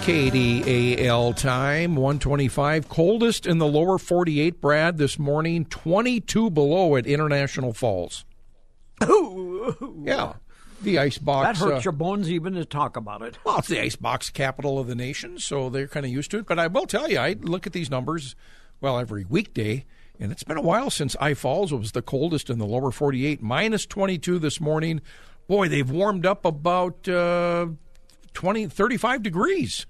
KDAL 0.02 1.36
time, 1.36 1.94
125. 1.94 2.88
Coldest 2.88 3.46
in 3.46 3.58
the 3.58 3.68
lower 3.68 3.98
48, 3.98 4.60
Brad, 4.60 4.98
this 4.98 5.16
morning, 5.16 5.64
22 5.66 6.50
below 6.50 6.96
at 6.96 7.06
International 7.06 7.72
Falls. 7.72 8.24
Ooh. 9.04 10.02
Yeah. 10.04 10.32
The 10.82 10.98
ice 10.98 11.18
box. 11.18 11.60
That 11.60 11.64
hurts 11.64 11.86
uh, 11.86 11.90
your 11.90 11.92
bones 11.92 12.28
even 12.28 12.54
to 12.54 12.64
talk 12.64 12.96
about 12.96 13.22
it. 13.22 13.38
Well, 13.44 13.58
it's 13.58 13.68
the 13.68 13.80
ice 13.80 13.94
box 13.94 14.28
capital 14.28 14.80
of 14.80 14.88
the 14.88 14.96
nation, 14.96 15.38
so 15.38 15.70
they're 15.70 15.86
kind 15.86 16.04
of 16.04 16.10
used 16.10 16.32
to 16.32 16.38
it. 16.38 16.46
But 16.46 16.58
I 16.58 16.66
will 16.66 16.86
tell 16.86 17.08
you, 17.08 17.20
I 17.20 17.36
look 17.40 17.68
at 17.68 17.72
these 17.72 17.88
numbers, 17.88 18.34
well, 18.80 18.98
every 18.98 19.24
weekday, 19.24 19.84
and 20.18 20.32
it's 20.32 20.42
been 20.42 20.58
a 20.58 20.62
while 20.62 20.90
since 20.90 21.14
I 21.20 21.34
Falls 21.34 21.72
was 21.72 21.92
the 21.92 22.02
coldest 22.02 22.50
in 22.50 22.58
the 22.58 22.66
lower 22.66 22.90
48. 22.90 23.40
Minus 23.40 23.86
22 23.86 24.40
this 24.40 24.60
morning. 24.60 25.00
Boy, 25.46 25.68
they've 25.68 25.88
warmed 25.88 26.26
up 26.26 26.44
about 26.44 27.08
uh, 27.08 27.68
20, 28.34 28.66
35 28.66 29.22
degrees. 29.22 29.86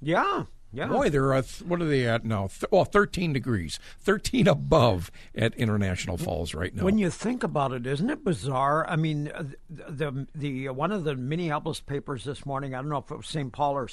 Yeah. 0.00 0.44
Yeah. 0.72 0.88
Boy, 0.88 1.08
they're 1.08 1.32
uh, 1.32 1.42
what 1.66 1.80
are 1.80 1.84
they 1.86 2.04
at 2.04 2.24
now? 2.24 2.48
Th- 2.48 2.64
well, 2.72 2.84
thirteen 2.84 3.32
degrees, 3.32 3.78
thirteen 4.00 4.48
above 4.48 5.12
at 5.32 5.54
International 5.54 6.16
Falls 6.16 6.52
right 6.52 6.74
now. 6.74 6.82
When 6.82 6.98
you 6.98 7.10
think 7.10 7.44
about 7.44 7.70
it, 7.72 7.86
isn't 7.86 8.10
it 8.10 8.24
bizarre? 8.24 8.84
I 8.88 8.96
mean, 8.96 9.28
uh, 9.28 9.44
the 9.70 9.86
the, 9.88 10.26
the 10.34 10.68
one 10.70 10.90
of 10.90 11.04
the 11.04 11.14
Minneapolis 11.14 11.78
papers 11.78 12.24
this 12.24 12.44
morning. 12.44 12.74
I 12.74 12.78
don't 12.78 12.88
know 12.88 12.98
if 12.98 13.10
it 13.12 13.16
was 13.16 13.28
St. 13.28 13.52
Paul 13.52 13.74
or 13.74 13.88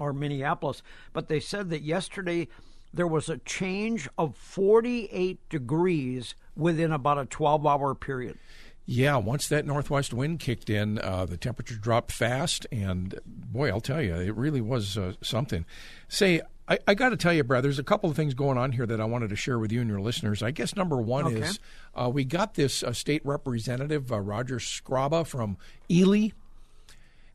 or 0.00 0.14
Minneapolis, 0.14 0.82
but 1.12 1.28
they 1.28 1.38
said 1.38 1.68
that 1.68 1.82
yesterday 1.82 2.48
there 2.94 3.06
was 3.06 3.28
a 3.28 3.36
change 3.36 4.08
of 4.16 4.34
forty 4.34 5.10
eight 5.12 5.46
degrees 5.50 6.34
within 6.56 6.92
about 6.92 7.18
a 7.18 7.26
twelve 7.26 7.66
hour 7.66 7.94
period. 7.94 8.38
Yeah, 8.84 9.16
once 9.16 9.46
that 9.48 9.64
northwest 9.64 10.12
wind 10.12 10.40
kicked 10.40 10.68
in, 10.68 10.98
uh, 10.98 11.24
the 11.24 11.36
temperature 11.36 11.76
dropped 11.76 12.10
fast, 12.10 12.66
and 12.72 13.18
boy, 13.24 13.68
I'll 13.68 13.80
tell 13.80 14.02
you, 14.02 14.14
it 14.16 14.34
really 14.34 14.60
was 14.60 14.98
uh, 14.98 15.12
something. 15.22 15.64
Say, 16.08 16.40
I, 16.68 16.78
I 16.88 16.94
got 16.94 17.10
to 17.10 17.16
tell 17.16 17.32
you, 17.32 17.44
Brad, 17.44 17.62
there's 17.62 17.78
a 17.78 17.84
couple 17.84 18.10
of 18.10 18.16
things 18.16 18.34
going 18.34 18.58
on 18.58 18.72
here 18.72 18.86
that 18.86 19.00
I 19.00 19.04
wanted 19.04 19.30
to 19.30 19.36
share 19.36 19.58
with 19.58 19.70
you 19.70 19.80
and 19.80 19.88
your 19.88 20.00
listeners. 20.00 20.42
I 20.42 20.50
guess 20.50 20.74
number 20.74 20.96
one 20.96 21.26
okay. 21.26 21.42
is 21.42 21.60
uh, 21.94 22.10
we 22.12 22.24
got 22.24 22.54
this 22.54 22.82
uh, 22.82 22.92
state 22.92 23.24
representative, 23.24 24.10
uh, 24.10 24.18
Roger 24.18 24.56
Skraba 24.56 25.26
from 25.26 25.58
Ely, 25.88 26.30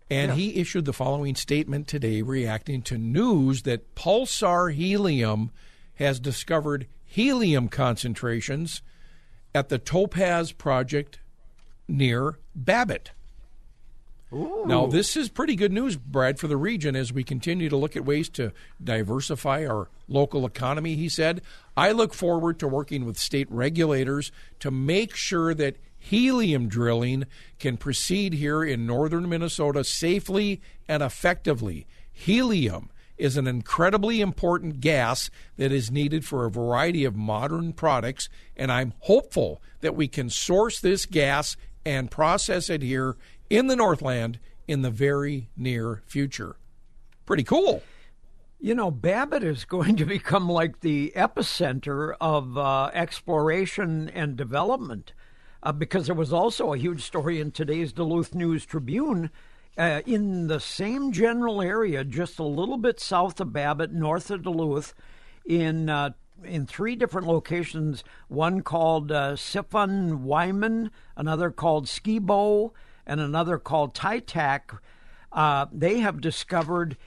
and 0.10 0.30
yeah. 0.30 0.36
he 0.36 0.56
issued 0.58 0.84
the 0.84 0.94
following 0.94 1.36
statement 1.36 1.88
today 1.88 2.22
reacting 2.22 2.82
to 2.84 2.98
news 2.98 3.62
that 3.64 3.96
Pulsar 3.96 4.74
Helium 4.74 5.52
has 5.96 6.20
discovered 6.20 6.88
helium 7.06 7.70
concentrations 7.70 8.82
at 9.56 9.70
the 9.70 9.78
Topaz 9.78 10.52
Project 10.52 11.20
near 11.88 12.40
Babbitt. 12.56 13.12
Ooh. 14.34 14.64
Now, 14.66 14.88
this 14.88 15.16
is 15.16 15.30
pretty 15.30 15.56
good 15.56 15.72
news, 15.72 15.96
Brad, 15.96 16.38
for 16.38 16.48
the 16.48 16.58
region 16.58 16.98
as 16.98 17.14
we 17.14 17.24
continue 17.24 17.70
to 17.70 17.78
look 17.78 17.96
at 17.96 18.04
ways 18.04 18.28
to 18.30 18.52
diversify 18.84 19.66
our 19.66 19.88
local 20.10 20.46
economy. 20.46 20.96
He 20.96 21.08
said, 21.08 21.42
I 21.78 21.94
look 21.94 22.14
forward 22.14 22.60
to 22.60 22.68
working 22.68 23.06
with 23.06 23.18
state 23.18 23.48
regulators 23.50 24.32
to 24.60 24.70
make 24.70 25.16
sure 25.16 25.54
that 25.54 25.78
helium 25.98 26.68
drilling 26.68 27.24
can 27.58 27.78
proceed 27.78 28.34
here 28.34 28.64
in 28.64 28.86
northern 28.86 29.30
Minnesota 29.30 29.86
safely 29.86 30.62
and 30.90 31.02
effectively. 31.02 31.88
Helium 32.12 32.90
is 33.18 33.38
an 33.38 33.48
incredibly 33.48 34.22
important 34.22 34.80
gas 34.80 35.30
that 35.58 35.72
is 35.72 35.90
needed 35.90 36.26
for 36.26 36.46
a 36.46 36.52
variety 36.52 37.04
of 37.04 37.16
modern 37.16 37.74
products, 37.74 38.30
and 38.56 38.72
I'm 38.72 38.94
hopeful 39.02 39.62
that 39.82 39.96
we 39.96 40.08
can 40.08 40.30
source 40.30 40.80
this 40.80 41.06
gas 41.06 41.58
and 41.88 42.12
process 42.12 42.70
it 42.70 42.82
here 42.82 43.16
in 43.50 43.68
the 43.68 43.76
Northland 43.76 44.40
in 44.68 44.82
the 44.82 44.92
very 44.92 45.48
near 45.56 46.04
future. 46.06 46.58
Pretty 47.26 47.44
cool. 47.44 47.82
You 48.60 48.76
know, 48.76 48.92
Babbitt 48.92 49.42
is 49.42 49.64
going 49.64 49.96
to 49.96 50.06
become 50.18 50.50
like 50.50 50.82
the 50.82 51.14
epicenter 51.16 52.16
of 52.20 52.58
uh, 52.58 52.92
exploration 52.94 54.10
and 54.10 54.36
development 54.36 55.14
uh, 55.64 55.72
because 55.72 56.08
there 56.08 56.16
was 56.16 56.34
also 56.34 56.74
a 56.74 56.78
huge 56.78 57.04
story 57.04 57.40
in 57.40 57.52
today's 57.52 57.94
Duluth 57.94 58.36
News 58.36 58.66
Tribune 58.66 59.30
uh, 59.78 60.02
in 60.06 60.48
the 60.48 60.60
same 60.60 61.14
general 61.14 61.62
area, 61.62 62.04
just 62.04 62.38
a 62.38 62.44
little 62.44 62.78
bit 62.78 63.00
south 63.00 63.40
of 63.40 63.54
Babbitt, 63.54 63.94
north 63.94 64.30
of 64.30 64.44
Duluth, 64.44 64.94
in 65.46 65.90
uh, 65.90 66.10
in 66.44 66.66
three 66.66 66.96
different 66.96 67.28
locations. 67.28 68.04
One 68.28 68.62
called 68.62 69.12
uh, 69.12 69.34
Sifun 69.34 70.22
Wyman, 70.22 70.92
another 71.16 71.52
called 71.52 71.86
Skibo, 71.86 72.72
and 73.06 73.20
another 73.20 73.58
called 73.58 73.94
Titac. 73.94 74.80
Uh, 75.32 75.68
they 75.72 76.00
have 76.00 76.22
discovered 76.22 76.98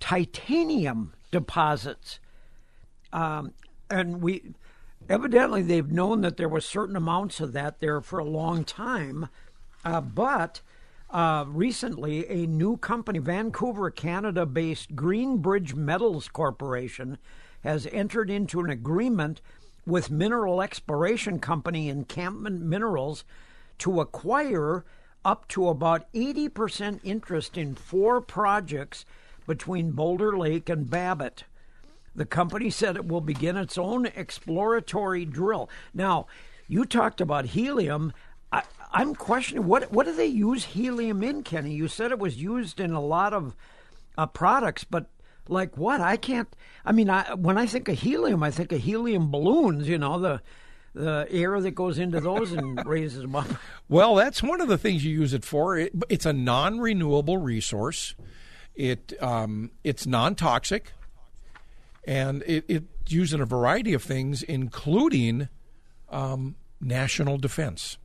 titanium 0.00 1.12
deposits, 1.30 2.20
um, 3.12 3.52
and 3.90 4.20
we 4.20 4.42
evidently 5.08 5.62
they've 5.62 5.90
known 5.90 6.20
that 6.20 6.36
there 6.36 6.48
was 6.48 6.64
certain 6.64 6.96
amounts 6.96 7.40
of 7.40 7.52
that 7.52 7.80
there 7.80 8.00
for 8.00 8.18
a 8.18 8.24
long 8.24 8.64
time, 8.64 9.28
uh, 9.84 10.00
but 10.00 10.60
uh, 11.10 11.46
recently, 11.48 12.28
a 12.28 12.46
new 12.46 12.76
company, 12.76 13.18
Vancouver, 13.18 13.90
Canada 13.90 14.44
based 14.44 14.94
Greenbridge 14.94 15.74
Metals 15.74 16.28
Corporation, 16.28 17.16
has 17.62 17.86
entered 17.92 18.30
into 18.30 18.60
an 18.60 18.70
agreement 18.70 19.40
with 19.86 20.10
mineral 20.10 20.60
exploration 20.60 21.38
company 21.38 21.88
Encampment 21.88 22.60
Minerals 22.60 23.24
to 23.78 24.00
acquire 24.00 24.84
up 25.24 25.48
to 25.48 25.68
about 25.68 26.12
80% 26.12 27.00
interest 27.02 27.56
in 27.56 27.74
four 27.74 28.20
projects 28.20 29.04
between 29.46 29.92
Boulder 29.92 30.36
Lake 30.36 30.68
and 30.68 30.88
Babbitt. 30.88 31.44
The 32.14 32.26
company 32.26 32.70
said 32.70 32.96
it 32.96 33.06
will 33.06 33.20
begin 33.20 33.56
its 33.56 33.78
own 33.78 34.06
exploratory 34.06 35.24
drill. 35.24 35.70
Now, 35.94 36.26
you 36.66 36.84
talked 36.84 37.20
about 37.20 37.46
helium. 37.46 38.12
I, 38.52 38.62
am 38.92 39.14
questioning 39.14 39.66
what 39.66 39.92
what 39.92 40.06
do 40.06 40.14
they 40.14 40.26
use 40.26 40.64
helium 40.64 41.22
in, 41.22 41.42
Kenny? 41.42 41.72
You 41.72 41.88
said 41.88 42.10
it 42.10 42.18
was 42.18 42.42
used 42.42 42.80
in 42.80 42.92
a 42.92 43.00
lot 43.00 43.32
of 43.32 43.54
uh, 44.16 44.26
products, 44.26 44.84
but 44.84 45.06
like 45.48 45.76
what? 45.76 46.00
I 46.00 46.16
can't. 46.16 46.48
I 46.84 46.92
mean, 46.92 47.10
I, 47.10 47.34
when 47.34 47.58
I 47.58 47.66
think 47.66 47.88
of 47.88 47.98
helium, 47.98 48.42
I 48.42 48.50
think 48.50 48.72
of 48.72 48.80
helium 48.80 49.30
balloons. 49.30 49.88
You 49.88 49.98
know 49.98 50.18
the 50.18 50.42
the 50.94 51.26
air 51.30 51.60
that 51.60 51.72
goes 51.72 51.98
into 51.98 52.20
those 52.20 52.52
and 52.52 52.84
raises 52.86 53.22
them 53.22 53.36
up. 53.36 53.46
Well, 53.88 54.14
that's 54.14 54.42
one 54.42 54.60
of 54.60 54.68
the 54.68 54.78
things 54.78 55.04
you 55.04 55.12
use 55.12 55.32
it 55.32 55.44
for. 55.44 55.76
It, 55.76 55.92
it's 56.08 56.26
a 56.26 56.32
non-renewable 56.32 57.38
resource. 57.38 58.14
It 58.74 59.12
um, 59.20 59.70
it's 59.84 60.06
non-toxic, 60.06 60.92
and 62.04 62.42
it, 62.46 62.64
it's 62.68 63.12
used 63.12 63.34
in 63.34 63.40
a 63.40 63.46
variety 63.46 63.92
of 63.94 64.02
things, 64.02 64.42
including 64.42 65.48
um, 66.10 66.56
national 66.80 67.38
defense. 67.38 67.98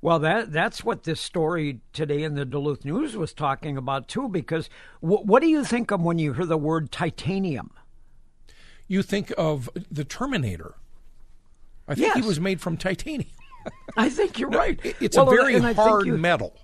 Well, 0.00 0.18
that 0.20 0.52
that's 0.52 0.84
what 0.84 1.02
this 1.02 1.20
story 1.20 1.80
today 1.92 2.22
in 2.22 2.34
the 2.34 2.44
Duluth 2.44 2.84
News 2.84 3.16
was 3.16 3.32
talking 3.32 3.76
about 3.76 4.08
too. 4.08 4.28
Because 4.28 4.70
w- 5.02 5.22
what 5.22 5.42
do 5.42 5.48
you 5.48 5.64
think 5.64 5.90
of 5.90 6.00
when 6.00 6.18
you 6.18 6.34
hear 6.34 6.46
the 6.46 6.56
word 6.56 6.92
titanium? 6.92 7.70
You 8.86 9.02
think 9.02 9.32
of 9.36 9.68
the 9.90 10.04
Terminator. 10.04 10.76
I 11.88 11.94
think 11.94 12.14
yes. 12.14 12.16
he 12.16 12.22
was 12.22 12.38
made 12.38 12.60
from 12.60 12.76
titanium. 12.76 13.30
I 13.96 14.08
think 14.08 14.38
you're 14.38 14.50
right. 14.50 14.78
It's 15.00 15.16
well, 15.16 15.28
a 15.28 15.30
very 15.30 15.58
hard 15.74 16.06
you, 16.06 16.16
metal. 16.16 16.54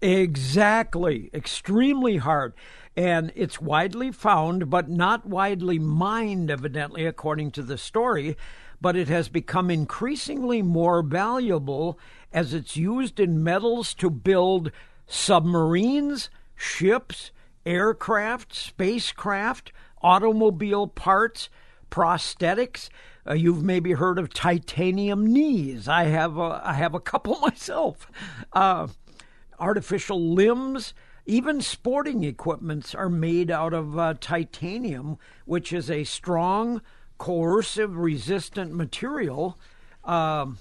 Exactly, 0.00 1.30
extremely 1.34 2.16
hard. 2.16 2.54
And 2.96 3.32
it's 3.34 3.60
widely 3.60 4.10
found, 4.10 4.70
but 4.70 4.88
not 4.88 5.26
widely 5.26 5.78
mined, 5.78 6.50
evidently, 6.50 7.06
according 7.06 7.52
to 7.52 7.62
the 7.62 7.78
story. 7.78 8.36
But 8.80 8.96
it 8.96 9.08
has 9.08 9.28
become 9.28 9.70
increasingly 9.70 10.62
more 10.62 11.02
valuable 11.02 11.98
as 12.32 12.54
it's 12.54 12.76
used 12.76 13.18
in 13.18 13.42
metals 13.42 13.94
to 13.94 14.10
build 14.10 14.70
submarines, 15.06 16.30
ships, 16.54 17.30
aircraft, 17.66 18.54
spacecraft, 18.54 19.72
automobile 20.02 20.86
parts, 20.86 21.48
prosthetics. 21.90 22.88
Uh, 23.26 23.34
you've 23.34 23.62
maybe 23.62 23.92
heard 23.92 24.18
of 24.18 24.32
titanium 24.32 25.32
knees. 25.32 25.88
I 25.88 26.04
have 26.04 26.38
a, 26.38 26.62
I 26.64 26.74
have 26.74 26.94
a 26.94 27.00
couple 27.00 27.38
myself. 27.42 28.10
Uh, 28.52 28.88
artificial 29.58 30.32
limbs, 30.32 30.94
even 31.26 31.60
sporting 31.60 32.24
equipments 32.24 32.94
are 32.94 33.10
made 33.10 33.50
out 33.50 33.74
of 33.74 33.98
uh, 33.98 34.14
titanium, 34.20 35.18
which 35.44 35.72
is 35.72 35.90
a 35.90 36.04
strong, 36.04 36.80
coercive, 37.18 37.96
resistant 37.96 38.74
material. 38.74 39.58
Um, 40.04 40.58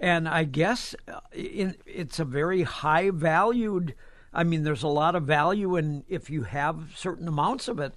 and 0.00 0.26
I 0.26 0.44
guess 0.44 0.96
uh, 1.06 1.20
it's 1.32 2.18
a 2.18 2.24
very 2.24 2.62
high 2.62 3.10
valued. 3.10 3.94
I 4.32 4.44
mean, 4.44 4.64
there's 4.64 4.82
a 4.82 4.88
lot 4.88 5.14
of 5.14 5.24
value 5.24 5.76
in 5.76 6.04
if 6.08 6.30
you 6.30 6.44
have 6.44 6.92
certain 6.96 7.28
amounts 7.28 7.68
of 7.68 7.78
it. 7.78 7.92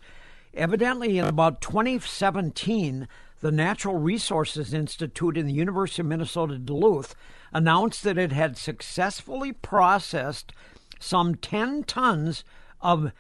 Evidently, 0.54 1.18
in 1.18 1.26
about 1.26 1.62
2017, 1.62 3.08
the 3.39 3.52
Natural 3.52 3.98
Resources 3.98 4.74
Institute 4.74 5.38
in 5.38 5.48
the 5.48 5.54
University 5.54 6.02
of 6.02 6.08
Minnesota 6.08 6.58
Duluth 6.58 7.16
announced 7.54 8.04
that 8.04 8.18
it 8.18 8.32
had 8.32 8.58
successfully 8.58 9.54
processed 9.54 10.52
some 11.00 11.36
10 11.36 11.86
tons 11.86 12.44
of 12.82 13.12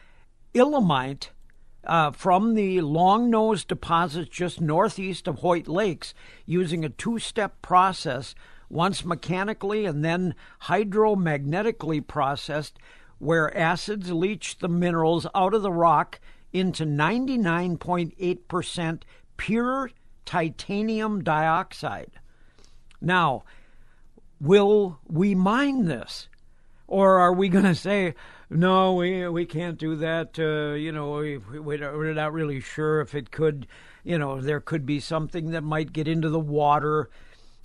ilmenite 0.53 1.29
uh, 1.85 2.11
from 2.11 2.55
the 2.55 2.77
Longnose 2.77 3.65
deposits 3.65 4.29
just 4.29 4.61
northeast 4.61 5.27
of 5.27 5.39
Hoyt 5.39 5.67
Lakes 5.67 6.13
using 6.45 6.85
a 6.85 6.89
two 6.89 7.19
step 7.19 7.61
process 7.61 8.35
once 8.73 9.05
mechanically 9.05 9.85
and 9.85 10.03
then 10.03 10.35
hydromagnetically 10.63 12.05
processed, 12.05 12.77
where 13.19 13.57
acids 13.57 14.11
leach 14.11 14.57
the 14.57 14.67
minerals 14.67 15.25
out 15.33 15.53
of 15.53 15.61
the 15.61 15.71
rock 15.71 16.19
into 16.51 16.85
99.8% 16.85 19.03
pure 19.37 19.89
titanium 20.25 21.23
dioxide. 21.23 22.11
Now, 22.99 23.43
will 24.41 24.99
we 25.07 25.35
mine 25.35 25.85
this? 25.85 26.27
Or 26.87 27.19
are 27.19 27.33
we 27.33 27.49
going 27.49 27.65
to 27.65 27.75
say, 27.75 28.15
no, 28.49 28.93
we 28.93 29.27
we 29.27 29.45
can't 29.45 29.77
do 29.77 29.97
that. 29.97 30.37
Uh, 30.37 30.73
you 30.75 30.91
know, 30.91 31.13
we, 31.13 31.37
we're 31.37 32.13
not 32.13 32.33
really 32.33 32.59
sure 32.59 33.01
if 33.01 33.15
it 33.15 33.31
could. 33.31 33.65
You 34.03 34.19
know, 34.19 34.41
there 34.41 34.59
could 34.59 34.85
be 34.85 34.99
something 34.99 35.51
that 35.51 35.63
might 35.63 35.93
get 35.93 36.07
into 36.07 36.29
the 36.29 36.39
water. 36.39 37.09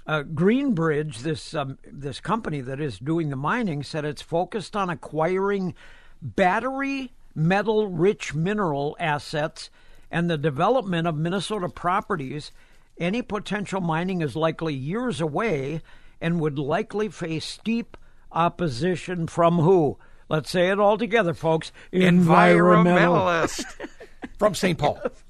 Uh, 0.08 0.22
Greenbridge, 0.22 1.18
this 1.18 1.54
um, 1.54 1.76
this 1.84 2.18
company 2.18 2.62
that 2.62 2.80
is 2.80 2.98
doing 2.98 3.28
the 3.28 3.36
mining, 3.36 3.82
said 3.82 4.06
it's 4.06 4.22
focused 4.22 4.74
on 4.74 4.88
acquiring 4.88 5.74
battery 6.22 7.12
metal 7.34 7.88
rich 7.88 8.34
mineral 8.34 8.96
assets 8.98 9.68
and 10.10 10.30
the 10.30 10.38
development 10.38 11.06
of 11.06 11.14
Minnesota 11.14 11.68
properties. 11.68 12.52
Any 12.98 13.20
potential 13.20 13.82
mining 13.82 14.22
is 14.22 14.34
likely 14.34 14.72
years 14.72 15.20
away 15.20 15.82
and 16.22 16.40
would 16.40 16.58
likely 16.58 17.10
face 17.10 17.44
steep 17.44 17.96
opposition 18.32 19.26
from 19.26 19.58
who? 19.58 19.98
Let's 20.30 20.50
say 20.50 20.70
it 20.70 20.80
all 20.80 20.96
together, 20.96 21.34
folks. 21.34 21.70
Environmentalist 21.92 23.64
from 24.38 24.54
St. 24.54 24.78
Paul. 24.78 25.00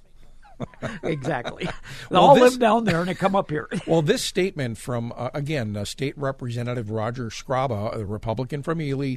exactly. 1.03 1.69
They 2.11 2.15
well, 2.15 2.29
all 2.29 2.35
this, 2.35 2.53
live 2.53 2.61
down 2.61 2.85
there 2.85 3.01
and 3.01 3.09
they 3.09 3.15
come 3.15 3.37
up 3.37 3.51
here. 3.51 3.69
well, 3.87 4.03
this 4.03 4.23
statement 4.23 4.79
from, 4.79 5.13
uh, 5.15 5.31
again, 5.35 5.77
uh, 5.77 5.85
State 5.85 6.17
Representative 6.17 6.91
Roger 6.91 7.27
Skraba, 7.27 7.95
a 7.95 8.05
Republican 8.05 8.63
from 8.63 8.81
Ely, 8.81 9.17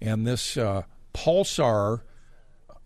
and 0.00 0.26
this 0.26 0.56
uh, 0.56 0.82
Pulsar 1.14 2.02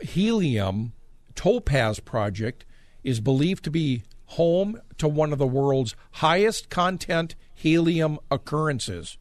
helium 0.00 0.92
topaz 1.34 2.00
project 2.00 2.64
is 3.02 3.20
believed 3.20 3.64
to 3.64 3.70
be 3.70 4.04
home 4.26 4.80
to 4.98 5.08
one 5.08 5.32
of 5.32 5.38
the 5.38 5.46
world's 5.46 5.96
highest 6.12 6.70
content 6.70 7.34
helium 7.52 8.18
occurrences. 8.30 9.18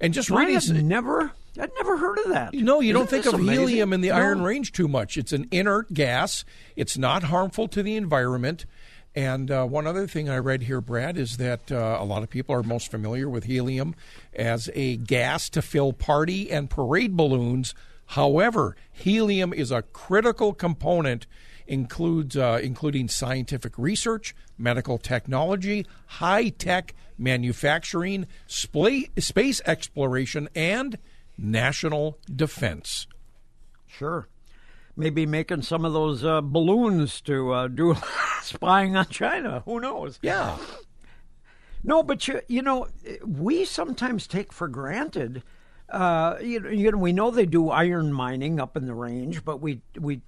And 0.00 0.12
just 0.12 0.30
reading, 0.30 0.88
never 0.88 1.32
I'd 1.60 1.70
never 1.76 1.96
heard 1.98 2.18
of 2.18 2.28
that. 2.30 2.54
No, 2.54 2.80
you 2.80 2.90
Isn't 2.90 2.94
don't 2.94 3.10
think 3.10 3.26
of 3.26 3.34
amazing? 3.34 3.68
helium 3.68 3.92
in 3.92 4.00
the 4.00 4.08
no. 4.08 4.14
Iron 4.14 4.42
Range 4.42 4.70
too 4.72 4.88
much. 4.88 5.16
It's 5.16 5.32
an 5.32 5.48
inert 5.50 5.92
gas. 5.92 6.44
It's 6.76 6.96
not 6.96 7.24
harmful 7.24 7.68
to 7.68 7.82
the 7.82 7.96
environment. 7.96 8.64
And 9.14 9.50
uh, 9.50 9.66
one 9.66 9.86
other 9.86 10.06
thing 10.06 10.30
I 10.30 10.38
read 10.38 10.62
here, 10.62 10.80
Brad, 10.80 11.18
is 11.18 11.36
that 11.36 11.70
uh, 11.70 11.98
a 12.00 12.04
lot 12.04 12.22
of 12.22 12.30
people 12.30 12.54
are 12.54 12.62
most 12.62 12.90
familiar 12.90 13.28
with 13.28 13.44
helium 13.44 13.94
as 14.32 14.70
a 14.74 14.96
gas 14.96 15.50
to 15.50 15.60
fill 15.60 15.92
party 15.92 16.50
and 16.50 16.70
parade 16.70 17.14
balloons 17.14 17.74
However, 18.12 18.76
helium 18.90 19.54
is 19.54 19.70
a 19.70 19.80
critical 19.80 20.52
component 20.52 21.26
includes 21.66 22.36
uh, 22.36 22.60
including 22.62 23.08
scientific 23.08 23.78
research, 23.78 24.34
medical 24.58 24.98
technology, 24.98 25.86
high 26.06 26.50
tech 26.50 26.94
manufacturing, 27.16 28.26
space 28.46 29.62
exploration, 29.64 30.50
and 30.54 30.98
national 31.42 32.18
defense. 32.34 33.06
Sure. 33.86 34.28
Maybe 34.96 35.26
making 35.26 35.62
some 35.62 35.84
of 35.84 35.92
those 35.92 36.24
uh, 36.24 36.40
balloons 36.42 37.20
to 37.22 37.52
uh, 37.52 37.68
do 37.68 37.96
spying 38.42 38.96
on 38.96 39.06
China. 39.06 39.62
Who 39.64 39.80
knows? 39.80 40.18
Yeah. 40.22 40.58
No, 41.84 42.02
but 42.02 42.28
you, 42.28 42.40
you 42.46 42.62
know, 42.62 42.88
we 43.26 43.64
sometimes 43.64 44.26
take 44.26 44.52
for 44.52 44.68
granted. 44.68 45.42
Uh, 45.88 46.36
you, 46.40 46.60
know, 46.60 46.70
you 46.70 46.92
know, 46.92 46.98
we 46.98 47.12
know 47.12 47.30
they 47.30 47.46
do 47.46 47.70
iron 47.70 48.12
mining 48.12 48.60
up 48.60 48.76
in 48.76 48.86
the 48.86 48.94
range, 48.94 49.44
but 49.44 49.60
we 49.60 49.82
we 49.98 50.22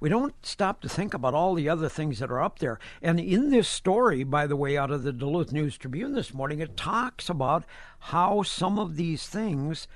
we 0.00 0.08
don't 0.08 0.34
stop 0.44 0.80
to 0.82 0.88
think 0.88 1.14
about 1.14 1.34
all 1.34 1.54
the 1.54 1.68
other 1.68 1.88
things 1.88 2.18
that 2.18 2.30
are 2.30 2.42
up 2.42 2.58
there. 2.58 2.78
And 3.02 3.18
in 3.18 3.50
this 3.50 3.68
story, 3.68 4.22
by 4.22 4.46
the 4.46 4.56
way, 4.56 4.76
out 4.76 4.90
of 4.90 5.02
the 5.02 5.12
Duluth 5.12 5.52
News 5.52 5.76
Tribune 5.76 6.12
this 6.12 6.32
morning, 6.32 6.60
it 6.60 6.76
talks 6.76 7.28
about 7.28 7.64
how 7.98 8.42
some 8.42 8.78
of 8.78 8.96
these 8.96 9.26
things 9.26 9.88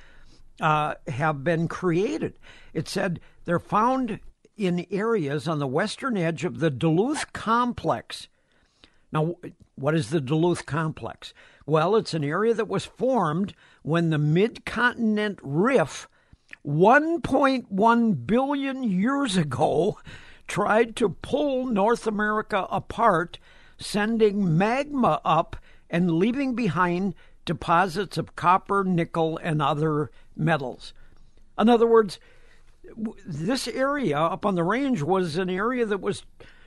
uh, 0.61 0.95
have 1.09 1.45
been 1.45 1.69
created. 1.69 2.39
It 2.73 2.89
said 2.89 3.21
they're 3.45 3.59
found 3.59 4.21
in 4.57 4.87
areas 4.91 5.49
on 5.49 5.59
the 5.59 5.67
western 5.67 6.17
edge 6.17 6.45
of 6.45 6.61
the 6.61 6.71
Duluth 6.71 7.33
complex. 7.33 8.29
Now, 9.11 9.37
what 9.75 9.95
is 9.95 10.11
the 10.11 10.21
Duluth 10.21 10.67
complex? 10.67 11.35
Well, 11.67 11.97
it's 11.97 12.15
an 12.15 12.25
area 12.25 12.55
that 12.55 12.69
was 12.69 12.85
formed 12.85 13.55
when 13.83 14.11
the 14.11 14.19
mid 14.19 14.65
continent 14.65 15.39
rift 15.43 16.09
1.1 16.67 18.27
billion 18.27 18.85
years 18.85 19.37
ago 19.37 19.99
tried 20.47 20.97
to 20.97 21.09
pull 21.09 21.67
North 21.67 22.07
America 22.07 22.67
apart, 22.71 23.39
sending 23.79 24.57
magma 24.57 25.21
up 25.25 25.57
and 25.91 26.13
leaving 26.13 26.55
behind 26.55 27.15
deposits 27.45 28.17
of 28.17 28.37
copper, 28.37 28.85
nickel, 28.85 29.39
and 29.43 29.61
other 29.61 30.11
metals. 30.37 30.93
In 31.59 31.69
other 31.69 31.87
words, 31.87 32.19
this 33.27 33.69
area 33.69 34.19
up 34.19 34.45
on 34.45 34.55
the 34.55 34.65
range 34.65 35.03
was 35.03 35.37
an 35.37 35.51
area 35.51 35.87
that 35.87 36.01
was 36.01 36.25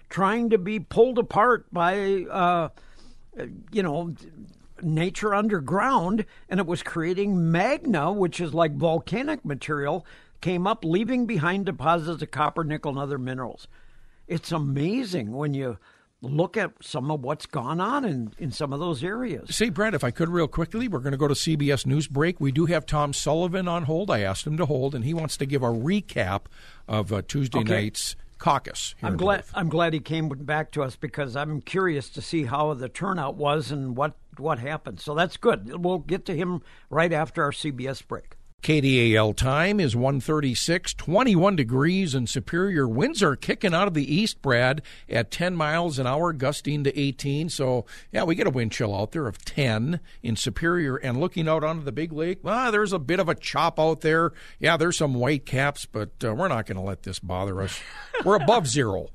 trying 0.10 0.50
to 0.50 0.58
be 0.58 0.80
pulled 0.80 1.18
apart 1.18 1.66
by, 1.74 2.26
uh, 2.30 2.70
you 3.72 3.84
know, 3.84 4.14
nature 4.82 5.34
underground, 5.34 6.26
and 6.50 6.60
it 6.60 6.68
was 6.68 6.84
creating 6.84 7.52
magma, 7.52 8.12
which 8.12 8.40
is 8.40 8.54
like 8.54 8.76
volcanic 8.76 9.44
material, 9.44 10.06
came 10.42 10.68
up, 10.68 10.86
leaving 10.86 11.26
behind 11.26 11.66
deposits 11.66 12.22
of 12.22 12.32
copper, 12.32 12.64
nickel, 12.64 12.92
and 12.92 13.00
other 13.00 13.18
minerals. 13.18 13.68
It's 14.28 14.52
amazing 14.52 15.32
when 15.32 15.54
you 15.54 15.78
look 16.26 16.58
at 16.58 16.72
some 16.82 17.12
of 17.12 17.22
what's 17.22 17.46
gone 17.46 17.80
on 17.80 18.06
in, 18.06 18.34
in 18.38 18.52
some 18.52 18.74
of 18.74 18.80
those 18.80 19.04
areas. 19.04 19.56
Say, 19.56 19.70
Brad, 19.70 19.94
if 19.94 20.04
I 20.04 20.12
could 20.12 20.30
real 20.30 20.48
quickly, 20.48 20.88
we're 20.88 21.00
going 21.00 21.12
to 21.12 21.18
go 21.18 21.28
to 21.28 21.34
CBS 21.34 21.86
News 21.86 22.08
break. 22.08 22.40
We 22.40 22.52
do 22.52 22.66
have 22.66 22.86
Tom 22.86 23.14
Sullivan 23.14 23.68
on 23.68 23.84
hold. 23.84 24.12
I 24.12 24.22
asked 24.22 24.46
him 24.46 24.58
to 24.58 24.66
hold, 24.66 24.96
and 24.96 25.06
he 25.06 25.14
wants 25.14 25.38
to 25.38 25.46
give 25.46 25.64
a 25.64 25.68
recap 25.68 26.42
of 26.88 27.12
uh, 27.14 27.22
Tuesday 27.28 27.60
okay. 27.60 27.74
night's 27.74 28.16
caucus. 28.38 28.96
I'm 29.02 29.18
glad. 29.18 29.44
I'm 29.54 29.70
glad 29.70 29.94
he 29.94 30.00
came 30.00 30.30
back 30.30 30.72
to 30.72 30.84
us 30.84 30.96
because 30.96 31.36
I'm 31.36 31.62
curious 31.62 32.10
to 32.12 32.22
see 32.22 32.44
how 32.44 32.74
the 32.74 32.90
turnout 32.90 33.36
was 33.36 33.72
and 33.72 33.96
what 33.96 34.16
what 34.38 34.60
happened. 34.60 35.00
So 35.00 35.16
that's 35.16 35.38
good. 35.38 35.84
We'll 35.84 36.00
get 36.00 36.26
to 36.26 36.36
him 36.36 36.62
right 36.90 37.12
after 37.12 37.44
our 37.44 37.52
CBS 37.52 38.06
break. 38.06 38.35
KDAL 38.66 39.36
time 39.36 39.80
is 39.80 39.96
136, 39.96 40.96
21 40.96 41.56
degrees 41.56 42.16
in 42.16 42.26
Superior. 42.26 42.88
Winds 42.88 43.22
are 43.22 43.36
kicking 43.36 43.76
out 43.76 43.88
of 43.88 43.94
the 43.94 44.12
east, 44.12 44.42
Brad, 44.42 44.82
at 45.08 45.30
10 45.30 45.56
miles 45.56 46.00
an 46.00 46.08
hour, 46.08 46.34
gusting 46.34 46.84
to 46.84 47.00
18. 47.00 47.50
So, 47.50 47.86
yeah, 48.12 48.24
we 48.24 48.34
get 48.34 48.48
a 48.48 48.50
wind 48.50 48.72
chill 48.72 48.96
out 48.96 49.12
there 49.12 49.28
of 49.28 49.46
10 49.46 50.00
in 50.24 50.36
Superior. 50.36 50.96
And 50.96 51.20
looking 51.20 51.48
out 51.48 51.64
onto 51.64 51.84
the 51.84 51.92
big 51.92 52.12
lake, 52.12 52.40
ah, 52.44 52.72
there's 52.72 52.92
a 52.92 52.98
bit 52.98 53.20
of 53.20 53.30
a 53.30 53.36
chop 53.36 53.80
out 53.80 54.02
there. 54.02 54.34
Yeah, 54.58 54.78
there's 54.78 54.98
some 54.98 55.14
white 55.14 55.46
caps, 55.46 55.86
but 55.86 56.10
uh, 56.24 56.34
we're 56.34 56.48
not 56.48 56.66
going 56.66 56.78
to 56.78 56.82
let 56.82 57.04
this 57.04 57.20
bother 57.20 57.62
us. 57.62 57.80
We're 58.24 58.38
above 58.38 58.68
zero. 58.68 59.10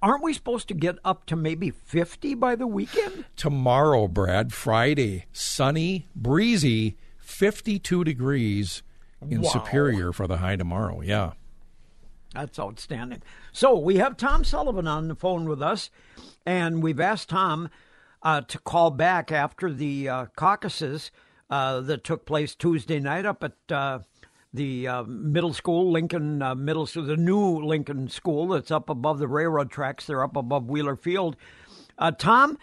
Aren't 0.00 0.22
we 0.22 0.32
supposed 0.32 0.68
to 0.68 0.74
get 0.74 0.96
up 1.04 1.26
to 1.26 1.36
maybe 1.36 1.68
50 1.68 2.32
by 2.36 2.54
the 2.54 2.66
weekend? 2.66 3.26
Tomorrow, 3.36 4.08
Brad, 4.08 4.54
Friday, 4.54 5.26
sunny, 5.32 6.06
breezy, 6.16 6.96
52 7.18 8.02
degrees 8.02 8.82
in 9.28 9.42
wow. 9.42 9.50
Superior 9.50 10.12
for 10.12 10.26
the 10.26 10.38
high 10.38 10.56
tomorrow. 10.56 11.00
Yeah. 11.00 11.32
That's 12.34 12.58
outstanding. 12.58 13.22
So 13.52 13.78
we 13.78 13.96
have 13.96 14.16
Tom 14.16 14.44
Sullivan 14.44 14.86
on 14.86 15.08
the 15.08 15.14
phone 15.14 15.48
with 15.48 15.62
us, 15.62 15.90
and 16.44 16.82
we've 16.82 17.00
asked 17.00 17.30
Tom 17.30 17.70
uh, 18.22 18.42
to 18.42 18.58
call 18.58 18.90
back 18.90 19.32
after 19.32 19.72
the 19.72 20.08
uh, 20.08 20.26
caucuses 20.36 21.10
uh, 21.48 21.80
that 21.80 22.04
took 22.04 22.26
place 22.26 22.54
Tuesday 22.54 23.00
night 23.00 23.24
up 23.24 23.42
at 23.42 23.72
uh, 23.72 24.00
the 24.52 24.86
uh, 24.86 25.02
middle 25.04 25.54
school, 25.54 25.90
Lincoln 25.90 26.42
uh, 26.42 26.54
Middle 26.54 26.86
School, 26.86 27.04
the 27.04 27.16
new 27.16 27.64
Lincoln 27.64 28.08
School 28.08 28.48
that's 28.48 28.70
up 28.70 28.90
above 28.90 29.18
the 29.18 29.28
railroad 29.28 29.70
tracks. 29.70 30.06
They're 30.06 30.24
up 30.24 30.36
above 30.36 30.66
Wheeler 30.66 30.96
Field. 30.96 31.36
Tom, 32.18 32.58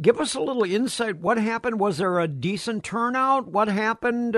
give 0.00 0.18
us 0.20 0.34
a 0.34 0.40
little 0.40 0.64
insight. 0.64 1.18
What 1.18 1.36
happened? 1.36 1.78
Was 1.78 1.98
there 1.98 2.18
a 2.18 2.28
decent 2.28 2.84
turnout? 2.84 3.48
What 3.48 3.68
happened? 3.68 4.34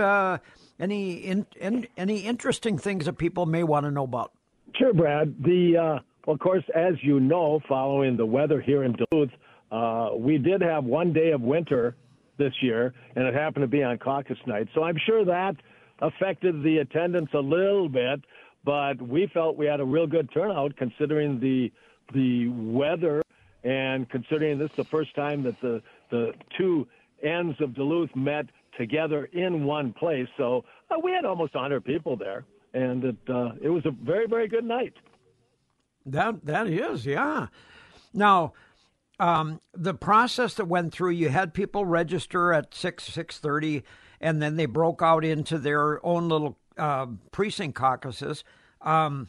Any 0.81 1.13
in, 1.15 1.47
in, 1.61 1.87
any 1.97 2.21
interesting 2.21 2.79
things 2.79 3.05
that 3.05 3.19
people 3.19 3.47
may 3.47 3.63
want 3.63 3.85
to 3.85 3.91
know 3.91 4.05
about? 4.05 4.33
Sure, 4.77 4.93
Brad. 4.93 5.35
The 5.43 5.77
uh, 5.77 6.31
of 6.31 6.39
course, 6.39 6.65
as 6.75 6.95
you 7.03 7.21
know, 7.21 7.61
following 7.69 8.17
the 8.17 8.27
weather 8.27 8.61
here 8.61 8.85
in 8.85 8.95
Duluth, 8.95 9.31
uh, 9.71 10.11
we 10.17 10.39
did 10.39 10.63
have 10.63 10.85
one 10.85 11.13
day 11.13 11.31
of 11.31 11.41
winter 11.41 11.97
this 12.39 12.53
year, 12.61 12.95
and 13.15 13.27
it 13.27 13.35
happened 13.35 13.63
to 13.63 13.69
be 13.69 13.83
on 13.83 13.99
caucus 13.99 14.39
night. 14.47 14.69
So 14.75 14.83
I'm 14.83 14.97
sure 15.07 15.25
that 15.25 15.57
affected 16.01 16.63
the 16.63 16.79
attendance 16.79 17.31
a 17.35 17.41
little 17.41 17.89
bit, 17.89 18.21
but 18.65 19.01
we 19.01 19.31
felt 19.33 19.57
we 19.57 19.67
had 19.67 19.81
a 19.81 19.85
real 19.85 20.07
good 20.07 20.31
turnout 20.33 20.77
considering 20.77 21.41
the 21.41 21.71
the 22.13 22.49
weather 22.49 23.23
and 23.63 24.09
considering 24.09 24.59
this 24.59 24.71
is 24.71 24.77
the 24.77 24.85
first 24.85 25.15
time 25.15 25.43
that 25.45 25.61
the 25.61 25.83
the 26.11 26.33
two 26.59 26.87
ends 27.23 27.61
of 27.61 27.75
Duluth 27.75 28.15
met 28.17 28.47
together 28.81 29.27
in 29.35 29.65
one 29.65 29.93
place. 29.93 30.27
So 30.39 30.65
uh, 30.91 30.97
we 31.03 31.13
had 31.13 31.27
almost 31.27 31.55
100 31.55 31.85
people 31.85 32.17
there, 32.17 32.47
and 32.73 33.05
it 33.05 33.17
uh, 33.29 33.51
it 33.61 33.69
was 33.69 33.85
a 33.85 33.91
very 33.91 34.27
very 34.27 34.49
good 34.49 34.65
night. 34.65 34.95
That 36.07 36.47
that 36.47 36.67
is, 36.67 37.05
yeah. 37.05 37.49
Now, 38.15 38.55
um, 39.19 39.61
the 39.75 39.93
process 39.93 40.55
that 40.55 40.65
went 40.65 40.93
through, 40.95 41.11
you 41.11 41.29
had 41.29 41.53
people 41.53 41.85
register 41.85 42.55
at 42.55 42.75
six 42.75 43.05
six 43.05 43.39
thirty, 43.39 43.85
and 44.19 44.41
then 44.41 44.57
they 44.57 44.67
broke 44.67 45.03
out 45.03 45.25
into 45.25 45.59
their 45.59 46.05
own 46.05 46.31
little 46.31 46.57
uh, 46.79 47.07
precinct 47.33 47.77
caucuses. 47.77 48.45
Um, 48.81 49.29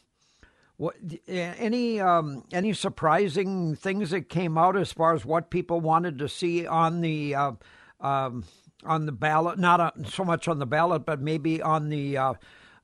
what, 0.77 0.95
any 1.27 1.99
um, 1.99 2.45
any 2.53 2.71
surprising 2.71 3.75
things 3.75 4.11
that 4.11 4.29
came 4.29 4.57
out 4.57 4.77
as 4.77 4.93
far 4.93 5.13
as 5.13 5.25
what 5.25 5.49
people 5.49 5.81
wanted 5.81 6.17
to 6.19 6.29
see 6.29 6.65
on 6.65 7.01
the 7.01 7.35
uh, 7.35 7.51
um, 7.99 8.45
on 8.85 9.05
the 9.05 9.11
ballot, 9.11 9.59
not 9.59 9.79
on, 9.79 10.05
so 10.05 10.23
much 10.23 10.47
on 10.47 10.59
the 10.59 10.65
ballot, 10.65 11.05
but 11.05 11.21
maybe 11.21 11.61
on 11.61 11.89
the 11.89 12.17
uh, 12.17 12.33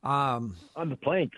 um, 0.04 0.56
on 0.76 0.90
the 0.90 0.96
planks. 0.98 1.38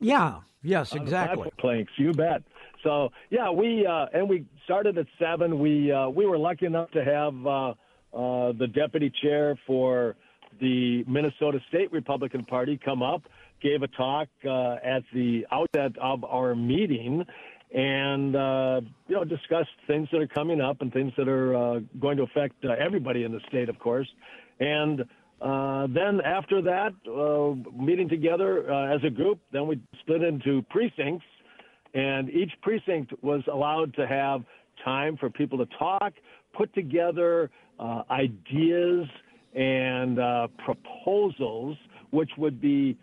Yeah. 0.00 0.40
Yes. 0.62 0.92
On 0.92 1.02
exactly. 1.02 1.50
planks. 1.58 1.92
You 1.96 2.12
bet. 2.12 2.42
So 2.82 3.10
yeah, 3.30 3.50
we 3.50 3.86
uh, 3.86 4.06
and 4.12 4.28
we 4.28 4.44
started 4.64 4.98
at 4.98 5.06
seven. 5.18 5.58
We 5.58 5.92
uh, 5.92 6.08
we 6.08 6.26
were 6.26 6.38
lucky 6.38 6.66
enough 6.66 6.90
to 6.92 7.04
have 7.04 7.46
uh, 7.46 7.70
uh, 8.16 8.52
the 8.58 8.66
deputy 8.66 9.12
chair 9.22 9.58
for 9.66 10.16
the 10.60 11.04
Minnesota 11.06 11.60
State 11.68 11.92
Republican 11.92 12.44
Party 12.44 12.78
come 12.82 13.02
up, 13.02 13.22
gave 13.62 13.82
a 13.82 13.88
talk 13.88 14.28
uh, 14.44 14.76
at 14.84 15.02
the 15.12 15.46
outset 15.52 15.92
of 16.00 16.24
our 16.24 16.54
meeting, 16.54 17.24
and 17.74 18.34
uh, 18.34 18.80
you 19.08 19.14
know 19.14 19.24
discuss 19.24 19.66
things 19.86 20.08
that 20.12 20.20
are 20.20 20.26
coming 20.26 20.60
up 20.60 20.80
and 20.80 20.92
things 20.92 21.12
that 21.18 21.28
are 21.28 21.54
uh, 21.54 21.80
going 22.00 22.16
to 22.16 22.22
affect 22.22 22.64
uh, 22.64 22.72
everybody 22.78 23.24
in 23.24 23.32
the 23.32 23.40
state, 23.48 23.68
of 23.68 23.78
course. 23.78 24.08
And 24.60 25.02
uh, 25.40 25.86
then 25.88 26.20
after 26.24 26.62
that, 26.62 26.92
uh, 27.06 27.80
meeting 27.80 28.08
together 28.08 28.70
uh, 28.72 28.94
as 28.94 29.00
a 29.04 29.10
group, 29.10 29.38
then 29.52 29.66
we 29.66 29.80
split 30.00 30.22
into 30.22 30.62
precincts, 30.70 31.26
and 31.94 32.30
each 32.30 32.52
precinct 32.62 33.12
was 33.22 33.42
allowed 33.52 33.94
to 33.94 34.06
have 34.06 34.42
time 34.84 35.16
for 35.16 35.28
people 35.28 35.58
to 35.58 35.66
talk, 35.78 36.12
put 36.56 36.72
together 36.74 37.50
ideas 38.10 39.06
and 39.54 40.18
proposals, 40.64 41.76
which 42.10 42.30
would 42.36 42.60
be 42.60 42.96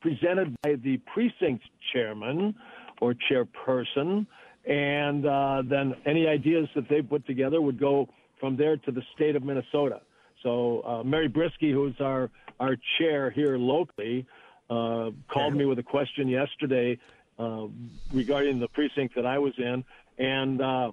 presented 0.00 0.54
by 0.62 0.74
the 0.84 1.00
precinct 1.12 1.64
chairman 1.92 2.54
or 3.02 3.14
chairperson, 3.28 4.24
and 4.64 5.26
uh, 5.26 5.60
then 5.64 5.96
any 6.06 6.28
ideas 6.28 6.68
that 6.76 6.88
they 6.88 7.02
put 7.02 7.26
together 7.26 7.60
would 7.60 7.80
go 7.80 8.08
from 8.38 8.56
there 8.56 8.76
to 8.76 8.92
the 8.92 9.02
state 9.14 9.34
of 9.34 9.42
Minnesota. 9.42 10.00
So 10.44 10.82
uh, 10.86 11.02
Mary 11.02 11.28
Brisky, 11.28 11.72
who's 11.72 12.00
our 12.00 12.30
our 12.60 12.76
chair 12.96 13.30
here 13.30 13.58
locally, 13.58 14.24
uh, 14.70 15.10
called 15.26 15.54
me 15.54 15.64
with 15.64 15.80
a 15.80 15.82
question 15.82 16.28
yesterday 16.28 16.96
uh, 17.40 17.66
regarding 18.12 18.60
the 18.60 18.68
precinct 18.68 19.16
that 19.16 19.26
I 19.26 19.38
was 19.38 19.54
in, 19.58 19.84
and 20.18 20.62
uh, 20.62 20.92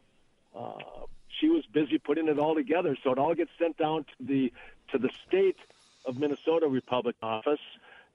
uh, 0.57 0.71
she 1.39 1.47
was 1.49 1.63
busy 1.71 1.99
putting 1.99 2.27
it 2.27 2.39
all 2.39 2.55
together. 2.55 2.97
So 3.03 3.11
it 3.11 3.19
all 3.19 3.35
gets 3.35 3.51
sent 3.59 3.77
down 3.77 4.05
to 4.05 4.15
the 4.31 4.51
to 4.91 4.97
the 4.97 5.11
state 5.27 5.57
of 6.05 6.17
Minnesota 6.17 6.67
Republican 6.67 7.29
office, 7.37 7.65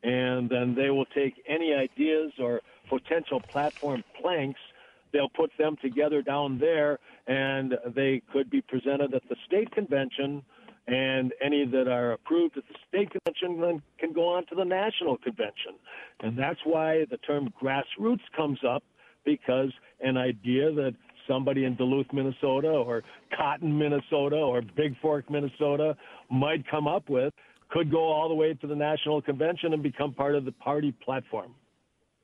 and 0.05 0.49
then 0.51 0.75
they 0.75 0.91
will 0.91 1.07
take 1.07 1.35
any 1.49 1.73
ideas 1.73 2.33
or 2.39 2.61
potential 2.89 3.41
platform 3.41 4.05
planks. 4.21 4.61
They'll 5.13 5.31
put 5.31 5.51
them 5.59 5.77
together 5.81 6.23
down 6.23 6.59
there, 6.59 6.99
and 7.27 7.75
they 7.95 8.23
could 8.33 8.51
be 8.51 8.61
presented 8.61 9.15
at 9.15 9.23
the 9.29 9.37
state 9.47 9.71
convention 9.73 10.43
and 10.87 11.33
any 11.43 11.65
that 11.65 11.89
are 11.89 12.13
approved 12.13 12.59
at 12.59 12.65
the 12.69 12.75
state 12.89 13.11
convention 13.11 13.59
then 13.61 13.83
can 13.99 14.13
go 14.13 14.29
on 14.29 14.45
to 14.47 14.55
the 14.55 14.65
national 14.65 15.17
convention. 15.17 15.73
And 16.21 16.39
that's 16.39 16.61
why 16.65 17.07
the 17.11 17.17
term 17.19 17.53
grassroots 17.63 18.21
comes 18.37 18.59
up 18.69 18.83
because 19.25 19.71
an 20.03 20.19
idea 20.19 20.71
that 20.73 20.95
somebody 21.27 21.65
in 21.65 21.75
Duluth, 21.77 22.13
Minnesota, 22.13 22.69
or 22.69 23.03
Cotton, 23.35 23.79
Minnesota, 23.79 24.37
or 24.37 24.61
Big 24.61 24.95
Fork, 25.01 25.31
Minnesota 25.31 25.97
might 26.31 26.69
come 26.71 26.87
up 26.87 27.09
with 27.09 27.33
could 27.75 27.91
go 27.91 28.05
all 28.05 28.29
the 28.29 28.35
way 28.35 28.55
to 28.55 28.67
the 28.67 28.77
national 28.77 29.21
convention 29.21 29.73
and 29.73 29.83
become 29.83 30.15
part 30.15 30.37
of 30.37 30.45
the 30.45 30.53
party 30.53 30.93
platform. 30.93 31.53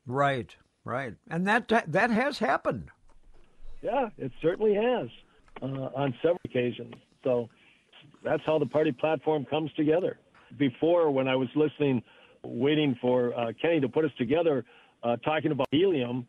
Right, 0.06 0.54
right, 0.84 1.14
and 1.28 1.46
that 1.46 1.68
that 1.88 2.10
has 2.10 2.38
happened. 2.38 2.90
Yeah, 3.82 4.08
it 4.16 4.30
certainly 4.40 4.74
has 4.74 5.08
uh, 5.60 5.88
on 5.96 6.14
several 6.22 6.40
occasions. 6.44 6.94
So 7.24 7.48
that's 8.24 8.42
how 8.46 8.58
the 8.58 8.66
party 8.66 8.92
platform 8.92 9.44
comes 9.44 9.72
together. 9.72 10.18
Before, 10.58 11.10
when 11.10 11.26
I 11.28 11.36
was 11.36 11.48
listening, 11.54 12.02
waiting 12.44 12.96
for 13.00 13.34
uh, 13.34 13.52
Kenny 13.60 13.80
to 13.80 13.88
put 13.88 14.04
us 14.04 14.10
together, 14.18 14.64
uh, 15.02 15.16
talking 15.16 15.50
about 15.50 15.68
helium 15.70 16.26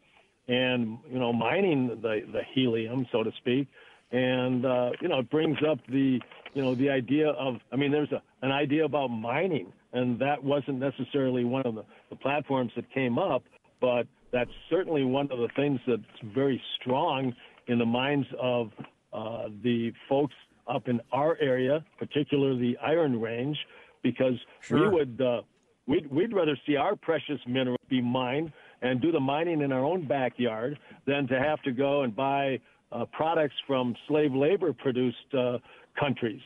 and 0.47 0.97
you 1.09 1.19
know 1.19 1.31
mining 1.31 1.99
the 2.01 2.21
the 2.31 2.41
helium, 2.55 3.05
so 3.11 3.23
to 3.23 3.31
speak, 3.37 3.67
and 4.11 4.65
uh, 4.65 4.91
you 5.01 5.07
know 5.07 5.19
it 5.19 5.29
brings 5.29 5.57
up 5.69 5.79
the 5.87 6.19
you 6.53 6.61
know 6.61 6.75
the 6.75 6.89
idea 6.89 7.29
of 7.29 7.55
I 7.71 7.75
mean 7.75 7.91
there's 7.91 8.11
a 8.11 8.21
an 8.41 8.51
idea 8.51 8.85
about 8.85 9.07
mining, 9.09 9.71
and 9.93 10.19
that 10.19 10.43
wasn't 10.43 10.79
necessarily 10.79 11.43
one 11.43 11.63
of 11.63 11.75
the, 11.75 11.83
the 12.09 12.15
platforms 12.15 12.71
that 12.75 12.91
came 12.93 13.19
up, 13.19 13.43
but 13.79 14.07
that's 14.31 14.51
certainly 14.69 15.03
one 15.03 15.29
of 15.31 15.39
the 15.39 15.49
things 15.55 15.79
that's 15.87 16.33
very 16.33 16.61
strong 16.79 17.33
in 17.67 17.77
the 17.77 17.85
minds 17.85 18.27
of 18.39 18.71
uh, 19.13 19.49
the 19.63 19.91
folks 20.09 20.33
up 20.67 20.87
in 20.87 21.01
our 21.11 21.37
area, 21.41 21.83
particularly 21.99 22.73
the 22.73 22.77
Iron 22.79 23.19
Range, 23.19 23.57
because 24.03 24.35
sure. 24.61 24.89
we 24.89 24.95
would 24.95 25.21
uh, 25.21 25.41
we'd, 25.87 26.09
we'd 26.11 26.33
rather 26.33 26.57
see 26.65 26.75
our 26.75 26.95
precious 26.95 27.39
mineral 27.47 27.77
be 27.89 28.01
mined 28.01 28.51
and 28.81 29.01
do 29.01 29.11
the 29.11 29.19
mining 29.19 29.61
in 29.61 29.71
our 29.71 29.85
own 29.85 30.07
backyard 30.07 30.79
than 31.05 31.27
to 31.27 31.39
have 31.39 31.61
to 31.63 31.71
go 31.71 32.03
and 32.03 32.15
buy 32.15 32.59
uh, 32.91 33.05
products 33.11 33.55
from 33.67 33.95
slave 34.07 34.33
labor 34.33 34.73
produced 34.73 35.33
uh, 35.37 35.57
countries. 35.99 36.41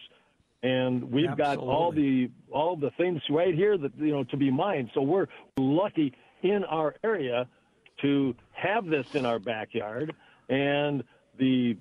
And 0.64 1.12
we've 1.12 1.30
Absolutely. 1.30 1.56
got 1.56 1.58
all 1.58 1.92
the 1.92 2.32
all 2.52 2.76
the 2.76 2.90
things 2.98 3.22
right 3.30 3.54
here 3.54 3.78
that 3.78 3.92
you 3.98 4.12
know 4.12 4.24
to 4.26 4.38
be 4.38 4.50
mined. 4.50 4.90
So 4.94 5.02
we're 5.02 5.28
lucky 5.58 6.14
in 6.42 6.64
our 6.64 6.96
area 7.04 7.48
to 8.02 8.36
have 8.52 8.86
this 8.88 9.14
in 9.14 9.26
our 9.26 9.38
backyard, 9.38 10.14
and 10.50 11.04
the 11.38 11.78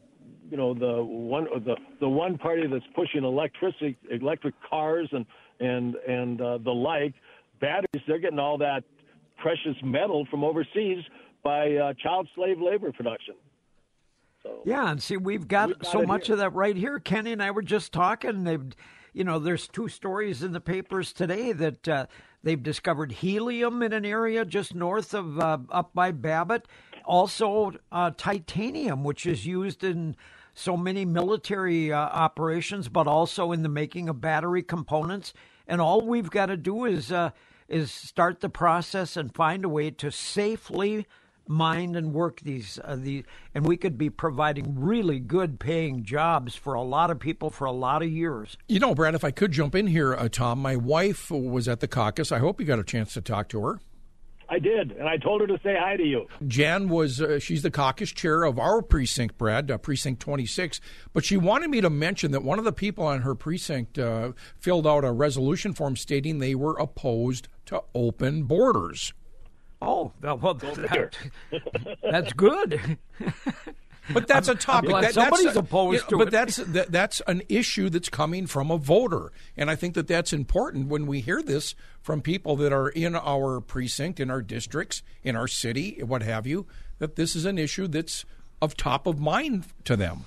you 0.50 0.57
know 0.57 0.74
the 0.74 1.03
one 1.03 1.46
the 1.64 1.77
the 2.00 2.09
one 2.09 2.37
party 2.37 2.66
that's 2.66 2.85
pushing 2.94 3.24
electricity 3.24 3.96
electric 4.11 4.55
cars 4.68 5.09
and 5.12 5.24
and 5.61 5.94
and 6.07 6.40
uh, 6.40 6.59
the 6.59 6.70
like 6.70 7.14
batteries 7.61 8.03
they're 8.07 8.18
getting 8.18 8.38
all 8.38 8.59
that 8.59 8.85
precious 9.38 9.77
metal 9.83 10.27
from 10.31 10.44
overseas 10.44 11.03
by 11.42 11.74
uh, 11.74 11.92
child 12.03 12.29
slave 12.35 12.61
labor 12.61 12.92
production 12.92 13.35
so, 14.45 14.63
yeah 14.65 14.91
and 14.91 15.03
see 15.03 15.17
we've 15.17 15.49
got, 15.49 15.69
we've 15.69 15.79
got 15.79 15.91
so 15.91 16.03
much 16.03 16.27
here. 16.27 16.35
of 16.35 16.39
that 16.39 16.51
right 16.51 16.77
here 16.77 16.99
kenny 16.99 17.33
and 17.33 17.43
i 17.43 17.51
were 17.51 17.63
just 17.63 17.93
talking 17.93 18.45
they've 18.45 18.75
you 19.13 19.25
know 19.25 19.39
there's 19.39 19.67
two 19.69 19.89
stories 19.89 20.43
in 20.43 20.53
the 20.53 20.61
papers 20.61 21.13
today 21.13 21.53
that 21.53 21.89
uh, 21.89 22.07
they've 22.43 22.63
discovered 22.63 23.13
helium 23.13 23.83
in 23.83 23.93
an 23.93 24.05
area 24.05 24.45
just 24.45 24.75
north 24.75 25.15
of 25.15 25.39
uh, 25.39 25.59
up 25.71 25.95
by 25.95 26.11
babbitt 26.11 26.67
also 27.05 27.73
uh, 27.93 28.11
titanium, 28.17 29.05
which 29.05 29.27
is 29.27 29.47
used 29.47 29.85
in 29.85 30.17
so 30.55 30.77
many 30.77 31.05
military 31.05 31.93
uh, 31.93 31.99
operations, 31.99 32.89
but 32.89 33.07
also 33.07 33.53
in 33.53 33.63
the 33.63 33.69
making 33.69 34.09
of 34.09 34.21
battery 34.21 34.63
components. 34.63 35.33
And 35.67 35.81
all 35.81 36.01
we've 36.01 36.31
got 36.31 36.47
to 36.47 36.57
do 36.57 36.85
is 36.85 37.11
uh, 37.11 37.31
is 37.69 37.91
start 37.91 38.41
the 38.41 38.49
process 38.49 39.17
and 39.17 39.35
find 39.35 39.65
a 39.65 39.69
way 39.69 39.91
to 39.91 40.11
safely 40.11 41.07
mine 41.47 41.95
and 41.95 42.13
work 42.13 42.41
these 42.41 42.79
uh, 42.85 42.97
the 42.97 43.25
and 43.55 43.67
we 43.67 43.77
could 43.77 43.99
be 43.99 44.11
providing 44.11 44.75
really 44.79 45.21
good 45.21 45.59
paying 45.61 46.05
jobs 46.05 46.55
for 46.55 46.75
a 46.75 46.83
lot 46.83 47.11
of 47.11 47.19
people 47.19 47.51
for 47.51 47.65
a 47.65 47.73
lot 47.73 48.03
of 48.03 48.11
years. 48.11 48.57
You 48.69 48.81
know, 48.81 48.95
Brad, 48.95 49.15
if 49.15 49.25
I 49.25 49.31
could 49.31 49.53
jump 49.53 49.75
in 49.75 49.87
here, 49.87 50.15
uh, 50.15 50.29
Tom, 50.29 50.61
my 50.61 50.77
wife 50.77 51.31
was 51.31 51.69
at 51.69 51.81
the 51.81 51.89
caucus. 51.89 52.33
I 52.33 52.39
hope 52.39 52.61
you 52.61 52.67
got 52.67 52.79
a 52.79 52.85
chance 52.85 53.15
to 53.15 53.21
talk 53.21 53.49
to 53.51 53.65
her. 53.67 53.81
I 54.49 54.59
did, 54.59 54.93
and 54.93 55.09
I 55.09 55.17
told 55.17 55.41
her 55.41 55.47
to 55.47 55.59
say 55.63 55.77
hi 55.79 55.97
to 55.97 56.05
you. 56.05 56.27
Jan 56.47 56.89
was, 56.89 57.21
uh, 57.21 57.39
she's 57.39 57.63
the 57.63 57.71
caucus 57.71 58.13
chair 58.13 58.45
of 58.45 58.59
our 58.59 58.83
precinct, 58.83 59.39
Brad, 59.39 59.71
uh, 59.71 59.79
precinct 59.79 60.21
26. 60.21 60.81
But 61.13 61.25
she 61.25 61.37
wanted 61.37 61.71
me 61.71 61.81
to 61.81 61.91
mention 61.91 62.31
that 62.33 62.43
one 62.43 62.59
of 62.59 62.65
the 62.65 62.73
people 62.73 63.07
on 63.07 63.23
her 63.23 63.35
precinct 63.35 63.99
uh, 63.99 64.33
filled 64.59 64.87
out 64.87 65.05
a 65.05 65.13
resolution 65.13 65.73
form 65.73 65.97
stating 65.97 66.39
they 66.39 66.55
were 66.55 66.77
opposed 66.79 67.49
to 67.67 67.83
open 67.95 68.45
borders. 68.45 69.15
Oh, 69.85 70.12
well, 70.23 70.55
that, 70.55 71.16
that's 72.03 72.33
good. 72.33 72.99
But 74.12 74.27
that's 74.27 74.49
a 74.49 74.55
topic. 74.55 74.90
That, 74.90 75.14
somebody's 75.14 75.47
that's, 75.47 75.57
opposed 75.57 75.94
you 75.94 76.01
know, 76.03 76.09
to 76.09 76.16
but 76.18 76.23
it. 76.23 76.25
But 76.27 76.33
that's 76.33 76.57
that, 76.57 76.92
that's 76.92 77.23
an 77.27 77.42
issue 77.49 77.88
that's 77.88 78.09
coming 78.09 78.47
from 78.47 78.70
a 78.70 78.77
voter, 78.77 79.33
and 79.57 79.70
I 79.70 79.77
think 79.77 79.94
that 79.94 80.07
that's 80.07 80.33
important 80.33 80.88
when 80.88 81.07
we 81.07 81.20
hear 81.20 81.42
this 81.42 81.75
from 82.03 82.20
people 82.20 82.57
that 82.57 82.73
are 82.73 82.88
in 82.88 83.14
our 83.14 83.61
precinct, 83.61 84.20
in 84.20 84.31
our 84.31 84.42
districts, 84.42 85.03
in 85.23 85.37
our 85.37 85.49
city, 85.49 86.03
what 86.03 86.23
have 86.23 86.47
you. 86.47 86.66
That 86.99 87.16
this 87.16 87.35
is 87.35 87.44
an 87.44 87.59
issue 87.59 87.88
that's 87.88 88.25
of 88.61 88.77
top 88.77 89.07
of 89.07 89.18
mind 89.18 89.66
to 89.85 89.97
them. 89.97 90.27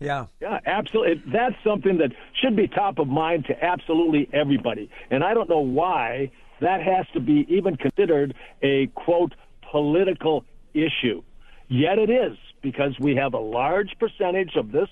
Yeah. 0.00 0.26
Yeah, 0.40 0.58
absolutely. 0.66 1.22
That's 1.32 1.54
something 1.64 1.98
that 1.98 2.10
should 2.40 2.56
be 2.56 2.66
top 2.66 2.98
of 2.98 3.08
mind 3.08 3.46
to 3.46 3.64
absolutely 3.64 4.28
everybody. 4.32 4.90
And 5.10 5.22
I 5.22 5.34
don't 5.34 5.48
know 5.48 5.60
why 5.60 6.32
that 6.64 6.82
has 6.82 7.06
to 7.12 7.20
be 7.20 7.46
even 7.48 7.76
considered 7.76 8.34
a 8.62 8.86
quote 8.94 9.34
political 9.70 10.44
issue. 10.72 11.22
Yet 11.68 11.98
it 11.98 12.10
is 12.10 12.36
because 12.62 12.98
we 12.98 13.16
have 13.16 13.34
a 13.34 13.38
large 13.38 13.90
percentage 13.98 14.56
of 14.56 14.72
this 14.72 14.88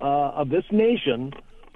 uh, 0.00 0.40
of 0.40 0.48
this 0.50 0.64
nation, 0.72 1.32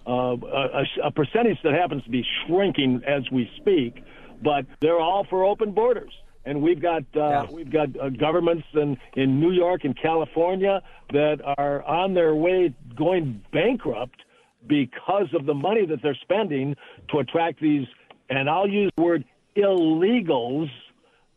uh, 0.07 0.37
a, 0.37 0.85
a, 1.05 1.11
percentage 1.13 1.59
that 1.63 1.73
happens 1.73 2.03
to 2.03 2.11
be 2.11 2.25
shrinking 2.47 3.01
as 3.07 3.23
we 3.31 3.49
speak, 3.57 4.03
but 4.43 4.67
they're 4.81 4.99
all 4.99 5.25
for 5.31 5.45
open 5.45 5.71
borders. 5.73 6.13
And 6.45 6.61
we've 6.61 6.83
got 6.83 7.05
uh, 7.17 7.47
we've 7.51 7.71
got 7.71 7.89
uh, 7.99 8.09
governments 8.09 8.67
in, 8.75 8.97
in 9.15 9.39
New 9.39 9.53
York 9.53 9.85
and 9.85 9.97
California 9.97 10.83
that 11.13 11.41
are 11.59 11.83
on 11.85 12.15
their 12.15 12.35
way 12.35 12.75
going 12.97 13.43
bankrupt 13.53 14.21
because 14.67 15.29
of 15.35 15.47
the 15.47 15.55
money 15.55 15.87
that 15.87 16.03
they're 16.03 16.19
spending 16.23 16.75
to 17.11 17.19
attract 17.19 17.61
these, 17.61 17.87
and 18.29 18.49
I'll 18.49 18.69
use 18.69 18.91
the 18.97 19.03
word 19.03 19.25
illegals 19.57 20.71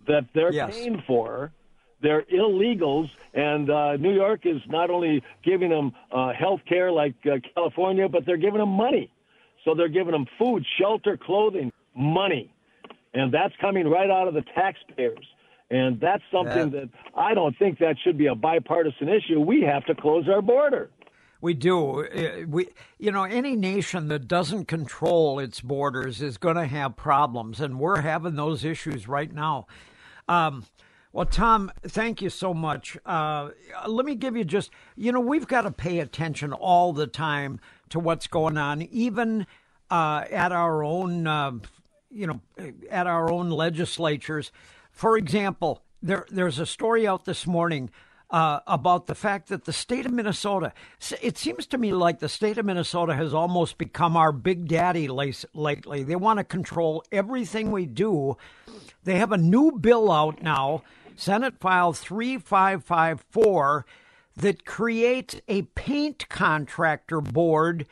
that 0.08 0.28
they're 0.34 0.54
yes. 0.54 0.76
paying 0.76 1.04
for 1.08 1.52
they're 2.02 2.24
illegals, 2.24 3.10
and 3.34 3.70
uh, 3.70 3.96
New 3.98 4.14
York 4.14 4.42
is 4.46 4.62
not 4.68 4.90
only 4.90 5.24
giving 5.44 5.70
them 5.70 5.94
uh, 6.12 6.34
health 6.34 6.62
care 6.68 6.92
like 6.92 7.14
uh, 7.26 7.38
California, 7.54 8.10
but 8.10 8.26
they're 8.26 8.38
giving 8.38 8.60
them 8.60 8.70
money. 8.70 9.12
So 9.64 9.76
they're 9.76 9.90
giving 9.90 10.12
them 10.12 10.26
food, 10.40 10.66
shelter, 10.80 11.18
clothing, 11.18 11.72
money. 11.96 12.52
And 13.14 13.32
that's 13.32 13.54
coming 13.62 13.88
right 13.88 14.10
out 14.10 14.28
of 14.28 14.34
the 14.34 14.44
taxpayers. 14.56 15.26
And 15.70 16.00
that's 16.00 16.24
something 16.32 16.72
that 16.72 16.90
I 17.16 17.34
don't 17.34 17.58
think 17.58 17.80
that 17.80 17.96
should 18.04 18.18
be 18.18 18.28
a 18.28 18.36
bipartisan 18.36 19.08
issue. 19.08 19.40
We 19.40 19.62
have 19.62 19.86
to 19.86 19.96
close 19.96 20.28
our 20.28 20.42
border. 20.42 20.90
We 21.42 21.56
do. 21.56 22.06
Uh, 22.06 22.46
we, 22.48 22.70
you 23.00 23.12
know, 23.12 23.24
any 23.24 23.56
nation 23.56 24.08
that 24.10 24.28
doesn't 24.28 24.66
control 24.66 25.40
its 25.40 25.60
borders 25.60 26.22
is 26.22 26.38
going 26.38 26.56
to 26.56 26.68
have 26.68 26.96
problems, 26.96 27.60
and 27.60 27.80
we're 27.80 28.02
having 28.02 28.36
those 28.36 28.64
issues 28.64 29.08
right 29.08 29.34
now. 29.34 29.66
Um, 30.30 30.66
well, 31.12 31.26
Tom, 31.26 31.72
thank 31.82 32.22
you 32.22 32.30
so 32.30 32.54
much. 32.54 32.98
Uh, 33.06 33.50
let 33.88 34.06
me 34.06 34.16
give 34.16 34.38
you 34.38 34.46
just, 34.46 34.70
you 34.96 35.12
know, 35.12 35.20
we've 35.20 35.48
got 35.48 35.64
to 35.64 35.72
pay 35.72 36.00
attention 36.00 36.54
all 36.54 36.94
the 36.94 37.08
time 37.08 37.60
to 37.90 38.00
what's 38.00 38.28
going 38.28 38.58
on, 38.58 38.84
even 38.84 39.46
uh, 39.90 40.24
at 40.32 40.52
our 40.54 40.84
own, 40.84 41.28
uh, 41.28 41.52
you 42.10 42.28
know, 42.28 42.40
at 42.90 43.08
our 43.08 43.30
own 43.30 43.50
legislatures. 43.50 44.52
For 44.92 45.18
example, 45.18 45.82
there 46.02 46.26
there's 46.30 46.60
a 46.60 46.66
story 46.66 47.06
out 47.06 47.26
this 47.26 47.46
morning 47.46 47.90
uh, 48.32 48.62
about 48.66 49.08
the 49.08 49.16
fact 49.16 49.50
that 49.50 49.66
the 49.66 49.74
state 49.74 50.06
of 50.06 50.14
Minnesota, 50.14 50.72
it 51.22 51.38
seems 51.38 51.68
to 51.68 51.78
me 51.78 51.92
like 51.92 52.20
the 52.20 52.30
state 52.30 52.58
of 52.58 52.66
Minnesota 52.66 53.14
has 53.14 53.34
almost 53.34 53.78
become 53.78 54.16
our 54.16 54.32
big 54.32 54.68
daddy 54.70 55.10
lately. 55.10 56.04
They 56.04 56.16
want 56.16 56.38
to 56.38 56.46
control 56.46 57.04
everything 57.12 57.72
we 57.72 57.86
do. 57.86 58.38
They 59.04 59.18
have 59.18 59.34
a 59.34 59.38
new 59.38 59.74
bill 59.74 60.12
out 60.12 60.42
now, 60.42 60.84
Senate 61.18 61.60
File 61.60 61.92
3554, 61.92 63.86
that 64.38 64.66
creates 64.66 65.42
a 65.50 65.64
paint 65.64 66.30
contractor 66.30 67.20
board 67.20 67.86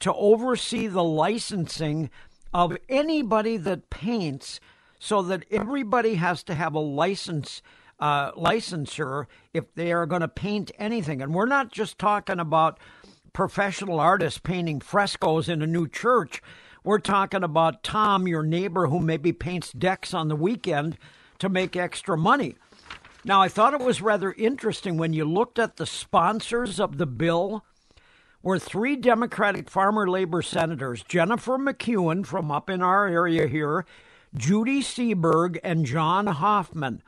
to 0.00 0.12
oversee 0.14 0.86
the 0.86 1.04
licensing 1.04 2.08
of 2.54 2.78
anybody 2.88 3.58
that 3.58 3.90
paints 3.90 4.58
so 4.98 5.20
that 5.20 5.44
everybody 5.50 6.14
has 6.14 6.42
to 6.44 6.54
have 6.54 6.74
a 6.74 6.80
license 6.80 7.60
uh, 7.98 8.32
licensure 8.32 9.26
if 9.52 9.72
they 9.74 9.92
are 9.92 10.06
going 10.06 10.22
to 10.22 10.28
paint 10.28 10.70
anything. 10.78 11.22
And 11.22 11.34
we're 11.34 11.46
not 11.46 11.72
just 11.72 11.98
talking 11.98 12.40
about 12.40 12.78
professional 13.32 14.00
artists 14.00 14.38
painting 14.38 14.80
frescoes 14.80 15.48
in 15.48 15.62
a 15.62 15.66
new 15.66 15.88
church. 15.88 16.42
We're 16.84 16.98
talking 16.98 17.44
about 17.44 17.82
Tom, 17.82 18.26
your 18.26 18.42
neighbor, 18.42 18.88
who 18.88 18.98
maybe 18.98 19.32
paints 19.32 19.72
decks 19.72 20.12
on 20.12 20.28
the 20.28 20.36
weekend 20.36 20.98
to 21.38 21.48
make 21.48 21.76
extra 21.76 22.18
money. 22.18 22.56
Now, 23.24 23.40
I 23.40 23.48
thought 23.48 23.74
it 23.74 23.80
was 23.80 24.02
rather 24.02 24.32
interesting 24.32 24.96
when 24.96 25.12
you 25.12 25.24
looked 25.24 25.58
at 25.58 25.76
the 25.76 25.86
sponsors 25.86 26.80
of 26.80 26.98
the 26.98 27.06
bill 27.06 27.64
were 28.42 28.58
three 28.58 28.96
Democratic 28.96 29.70
farmer 29.70 30.08
labor 30.08 30.42
senators, 30.42 31.04
Jennifer 31.04 31.56
McEwen 31.56 32.26
from 32.26 32.50
up 32.50 32.68
in 32.68 32.82
our 32.82 33.06
area 33.06 33.46
here, 33.46 33.86
Judy 34.34 34.82
Seeberg, 34.82 35.58
and 35.62 35.86
John 35.86 36.26
Hoffman 36.26 37.02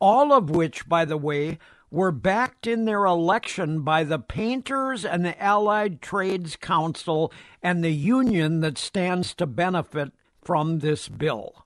all 0.00 0.32
of 0.32 0.50
which, 0.50 0.88
by 0.88 1.04
the 1.04 1.16
way, 1.16 1.58
were 1.90 2.12
backed 2.12 2.66
in 2.66 2.84
their 2.84 3.04
election 3.04 3.82
by 3.82 4.04
the 4.04 4.18
Painters 4.18 5.04
and 5.04 5.24
the 5.24 5.40
Allied 5.42 6.02
Trades 6.02 6.56
Council 6.56 7.32
and 7.62 7.82
the 7.82 7.92
union 7.92 8.60
that 8.60 8.76
stands 8.76 9.34
to 9.34 9.46
benefit 9.46 10.12
from 10.42 10.80
this 10.80 11.08
bill. 11.08 11.64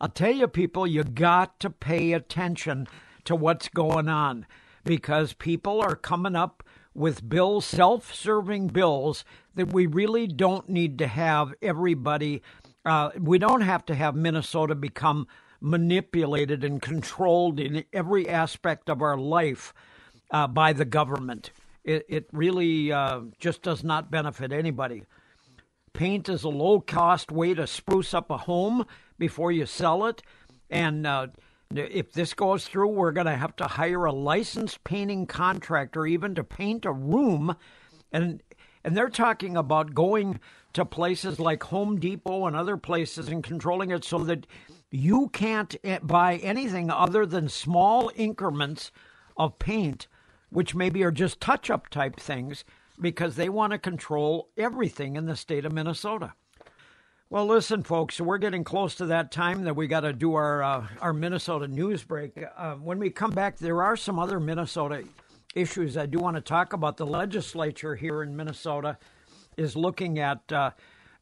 I'll 0.00 0.08
tell 0.08 0.32
you, 0.32 0.46
people, 0.48 0.86
you 0.86 1.04
got 1.04 1.58
to 1.60 1.70
pay 1.70 2.12
attention 2.12 2.86
to 3.24 3.34
what's 3.34 3.68
going 3.68 4.08
on 4.08 4.46
because 4.84 5.32
people 5.32 5.80
are 5.80 5.96
coming 5.96 6.36
up 6.36 6.62
with 6.94 7.28
bills, 7.28 7.64
self 7.64 8.14
serving 8.14 8.68
bills, 8.68 9.24
that 9.54 9.72
we 9.72 9.86
really 9.86 10.26
don't 10.26 10.68
need 10.68 10.98
to 10.98 11.06
have 11.06 11.54
everybody. 11.62 12.42
Uh, 12.84 13.10
we 13.18 13.38
don't 13.38 13.62
have 13.62 13.84
to 13.86 13.94
have 13.94 14.14
Minnesota 14.14 14.74
become 14.74 15.26
manipulated 15.64 16.62
and 16.62 16.82
controlled 16.82 17.58
in 17.58 17.84
every 17.90 18.28
aspect 18.28 18.90
of 18.90 19.00
our 19.00 19.16
life 19.16 19.72
uh, 20.30 20.46
by 20.46 20.74
the 20.74 20.84
government. 20.84 21.52
It, 21.82 22.04
it 22.06 22.26
really 22.32 22.92
uh, 22.92 23.20
just 23.38 23.62
does 23.62 23.82
not 23.82 24.10
benefit 24.10 24.52
anybody. 24.52 25.04
Paint 25.94 26.28
is 26.28 26.44
a 26.44 26.50
low 26.50 26.80
cost 26.80 27.32
way 27.32 27.54
to 27.54 27.66
spruce 27.66 28.12
up 28.12 28.30
a 28.30 28.36
home 28.36 28.84
before 29.18 29.52
you 29.52 29.64
sell 29.64 30.04
it. 30.04 30.22
And 30.68 31.06
uh, 31.06 31.28
if 31.74 32.12
this 32.12 32.34
goes 32.34 32.66
through, 32.68 32.88
we're 32.88 33.12
going 33.12 33.26
to 33.26 33.36
have 33.36 33.56
to 33.56 33.64
hire 33.64 34.04
a 34.04 34.12
licensed 34.12 34.84
painting 34.84 35.26
contractor 35.26 36.04
even 36.04 36.34
to 36.34 36.44
paint 36.44 36.84
a 36.84 36.92
room. 36.92 37.56
And, 38.12 38.42
and 38.84 38.94
they're 38.94 39.08
talking 39.08 39.56
about 39.56 39.94
going 39.94 40.40
to 40.74 40.84
places 40.84 41.40
like 41.40 41.62
Home 41.64 41.98
Depot 41.98 42.46
and 42.46 42.54
other 42.54 42.76
places 42.76 43.28
and 43.28 43.42
controlling 43.42 43.92
it 43.92 44.04
so 44.04 44.18
that 44.24 44.46
you 44.94 45.28
can't 45.28 45.74
eh, 45.82 45.98
buy 46.02 46.36
anything 46.36 46.88
other 46.88 47.26
than 47.26 47.48
small 47.48 48.12
increments 48.14 48.92
of 49.36 49.58
paint, 49.58 50.06
which 50.50 50.74
maybe 50.74 51.02
are 51.02 51.10
just 51.10 51.40
touch 51.40 51.68
up 51.68 51.88
type 51.88 52.20
things, 52.20 52.64
because 53.00 53.34
they 53.34 53.48
want 53.48 53.72
to 53.72 53.78
control 53.78 54.50
everything 54.56 55.16
in 55.16 55.26
the 55.26 55.34
state 55.34 55.64
of 55.64 55.72
Minnesota. 55.72 56.32
Well, 57.28 57.46
listen, 57.46 57.82
folks, 57.82 58.20
we're 58.20 58.38
getting 58.38 58.62
close 58.62 58.94
to 58.96 59.06
that 59.06 59.32
time 59.32 59.64
that 59.64 59.74
we 59.74 59.88
got 59.88 60.00
to 60.00 60.12
do 60.12 60.34
our 60.34 60.62
uh, 60.62 60.86
our 61.00 61.12
Minnesota 61.12 61.66
news 61.66 62.04
break. 62.04 62.38
Uh, 62.56 62.74
when 62.74 63.00
we 63.00 63.10
come 63.10 63.32
back, 63.32 63.58
there 63.58 63.82
are 63.82 63.96
some 63.96 64.20
other 64.20 64.38
Minnesota 64.38 65.02
issues 65.56 65.96
I 65.96 66.06
do 66.06 66.20
want 66.20 66.36
to 66.36 66.40
talk 66.40 66.72
about. 66.72 66.96
The 66.96 67.06
legislature 67.06 67.96
here 67.96 68.22
in 68.22 68.36
Minnesota 68.36 68.98
is 69.56 69.74
looking 69.74 70.20
at. 70.20 70.40
Uh, 70.52 70.56
uh, 70.56 70.70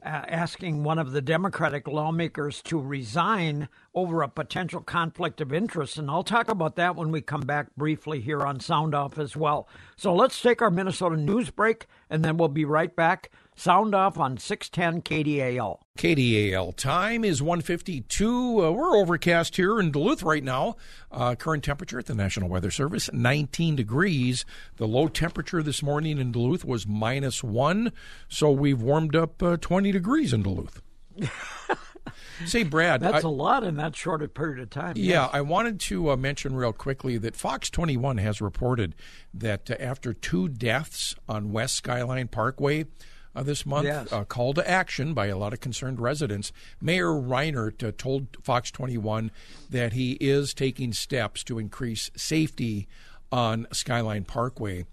Uh, 0.05 0.25
asking 0.27 0.83
one 0.83 0.99
of 0.99 1.13
the 1.13 1.23
Democratic 1.23 1.87
lawmakers 1.87 2.61
to 2.61 2.81
resign 2.81 3.69
over 3.95 4.21
a 4.21 4.29
potential 4.29 4.81
conflict 4.81 5.41
of 5.41 5.53
interest. 5.53 5.97
And 5.97 6.11
I'll 6.11 6.25
talk 6.25 6.49
about 6.49 6.75
that 6.75 6.97
when 6.97 7.13
we 7.13 7.21
come 7.21 7.43
back 7.43 7.69
briefly 7.77 8.21
here 8.21 8.41
on 8.41 8.59
Sound 8.59 8.97
Off 8.97 9.17
as 9.17 9.37
well. 9.37 9.69
So 9.95 10.13
let's 10.13 10.43
take 10.43 10.61
our 10.61 10.73
Minnesota 10.73 11.17
news 11.17 11.51
break, 11.51 11.87
and 12.11 12.25
then 12.25 12.37
we'll 12.37 12.49
be 12.49 12.65
right 12.65 12.97
back 12.97 13.31
Sound 13.55 13.95
off 13.95 14.19
on 14.19 14.39
610 14.39 15.03
KDAL. 15.03 15.79
KDAL 15.99 16.75
time 16.75 17.23
is 17.25 17.43
152. 17.43 18.65
Uh, 18.65 18.71
we're 18.71 18.97
overcast 18.97 19.57
here 19.57 19.79
in 19.79 19.91
Duluth 19.91 20.23
right 20.23 20.43
now. 20.43 20.77
Uh, 21.11 21.35
current 21.35 21.63
temperature 21.63 21.99
at 21.99 22.07
the 22.07 22.15
National 22.15 22.49
Weather 22.49 22.71
Service 22.71 23.11
19 23.13 23.77
degrees. 23.77 24.47
The 24.77 24.89
low 24.89 25.07
temperature 25.09 25.63
this 25.63 25.83
morning 25.83 26.19
in 26.19 26.33
Duluth 26.33 26.65
was 26.65 26.87
minus 26.87 27.45
one, 27.45 27.93
so 28.27 28.51
we've 28.51 28.81
warmed 28.81 29.15
up 29.15 29.43
uh, 29.43 29.59
20 29.59 29.93
degrees 29.93 30.33
in 30.33 30.43
Duluth. 30.43 30.81
Say, 32.47 32.63
Brad. 32.65 33.01
That's 33.01 33.25
I, 33.25 33.29
a 33.29 33.31
lot 33.31 33.65
in 33.65 33.77
that 33.77 33.95
short 33.95 34.23
a 34.23 34.29
period 34.29 34.61
of 34.61 34.71
time. 34.71 34.95
Yeah, 34.97 35.25
yes. 35.25 35.31
I 35.33 35.43
wanted 35.43 35.79
to 35.81 36.11
uh, 36.11 36.17
mention 36.17 36.57
real 36.57 36.73
quickly 36.73 37.19
that 37.19 37.37
Fox 37.37 37.71
21 37.71 38.19
has 38.19 38.41
reported 38.41 38.95
that 39.35 39.71
uh, 39.71 39.77
after 39.79 40.13
two 40.13 40.49
deaths 40.49 41.15
on 41.29 41.53
West 41.53 41.77
Skyline 41.77 42.29
Parkway, 42.29 42.87
uh, 43.35 43.43
this 43.43 43.65
month, 43.65 43.87
yes. 43.87 44.13
uh, 44.13 44.25
call 44.25 44.53
to 44.55 44.69
action 44.69 45.15
by 45.15 45.27
a 45.27 45.37
lot 45.37 45.53
of 45.53 45.61
concerned 45.61 46.01
residents. 46.01 46.53
Mayor 46.81 47.09
Reinert 47.09 47.87
uh, 47.87 47.93
told 47.97 48.27
Fox 48.43 48.71
21 48.71 49.31
that 49.71 49.95
he 49.95 50.13
is 50.21 50.53
taking 50.53 50.93
steps 50.93 51.43
to 51.45 51.59
increase 51.59 52.11
safety 52.17 52.89
on 53.31 53.67
Skyline 53.73 54.25
Parkway. 54.25 54.85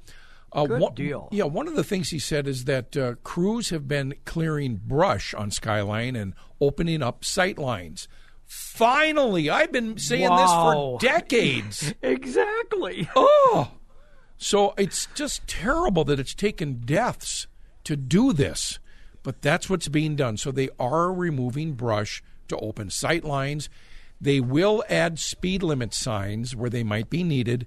Uh, 0.51 0.65
Good 0.65 0.81
one, 0.81 0.93
deal. 0.95 1.27
Yeah, 1.31 1.43
one 1.43 1.67
of 1.67 1.75
the 1.75 1.83
things 1.83 2.09
he 2.09 2.19
said 2.19 2.47
is 2.47 2.65
that 2.65 2.97
uh, 2.97 3.15
crews 3.23 3.69
have 3.69 3.87
been 3.87 4.15
clearing 4.25 4.79
brush 4.83 5.33
on 5.33 5.51
Skyline 5.51 6.15
and 6.15 6.33
opening 6.59 7.03
up 7.03 7.23
sight 7.23 7.57
lines. 7.57 8.07
Finally, 8.45 9.49
I've 9.49 9.71
been 9.71 9.99
saying 9.99 10.29
wow. 10.29 10.37
this 10.37 10.51
for 10.51 10.99
decades. 11.13 11.93
exactly. 12.01 13.07
Oh, 13.15 13.73
so 14.37 14.73
it's 14.77 15.07
just 15.13 15.45
terrible 15.47 16.03
that 16.05 16.19
it's 16.19 16.33
taken 16.33 16.81
deaths 16.83 17.45
to 17.89 17.97
do 17.97 18.33
this, 18.33 18.77
but 19.23 19.41
that's 19.41 19.67
what's 19.67 19.87
being 19.87 20.15
done. 20.15 20.37
So 20.37 20.51
they 20.51 20.69
are 20.79 21.11
removing 21.11 21.73
brush 21.73 22.21
to 22.47 22.57
open 22.57 22.91
sight 22.91 23.23
lines. 23.23 23.67
They 24.21 24.39
will 24.39 24.83
add 24.87 25.17
speed 25.17 25.63
limit 25.63 25.95
signs 25.95 26.55
where 26.55 26.69
they 26.69 26.83
might 26.83 27.09
be 27.09 27.23
needed, 27.23 27.65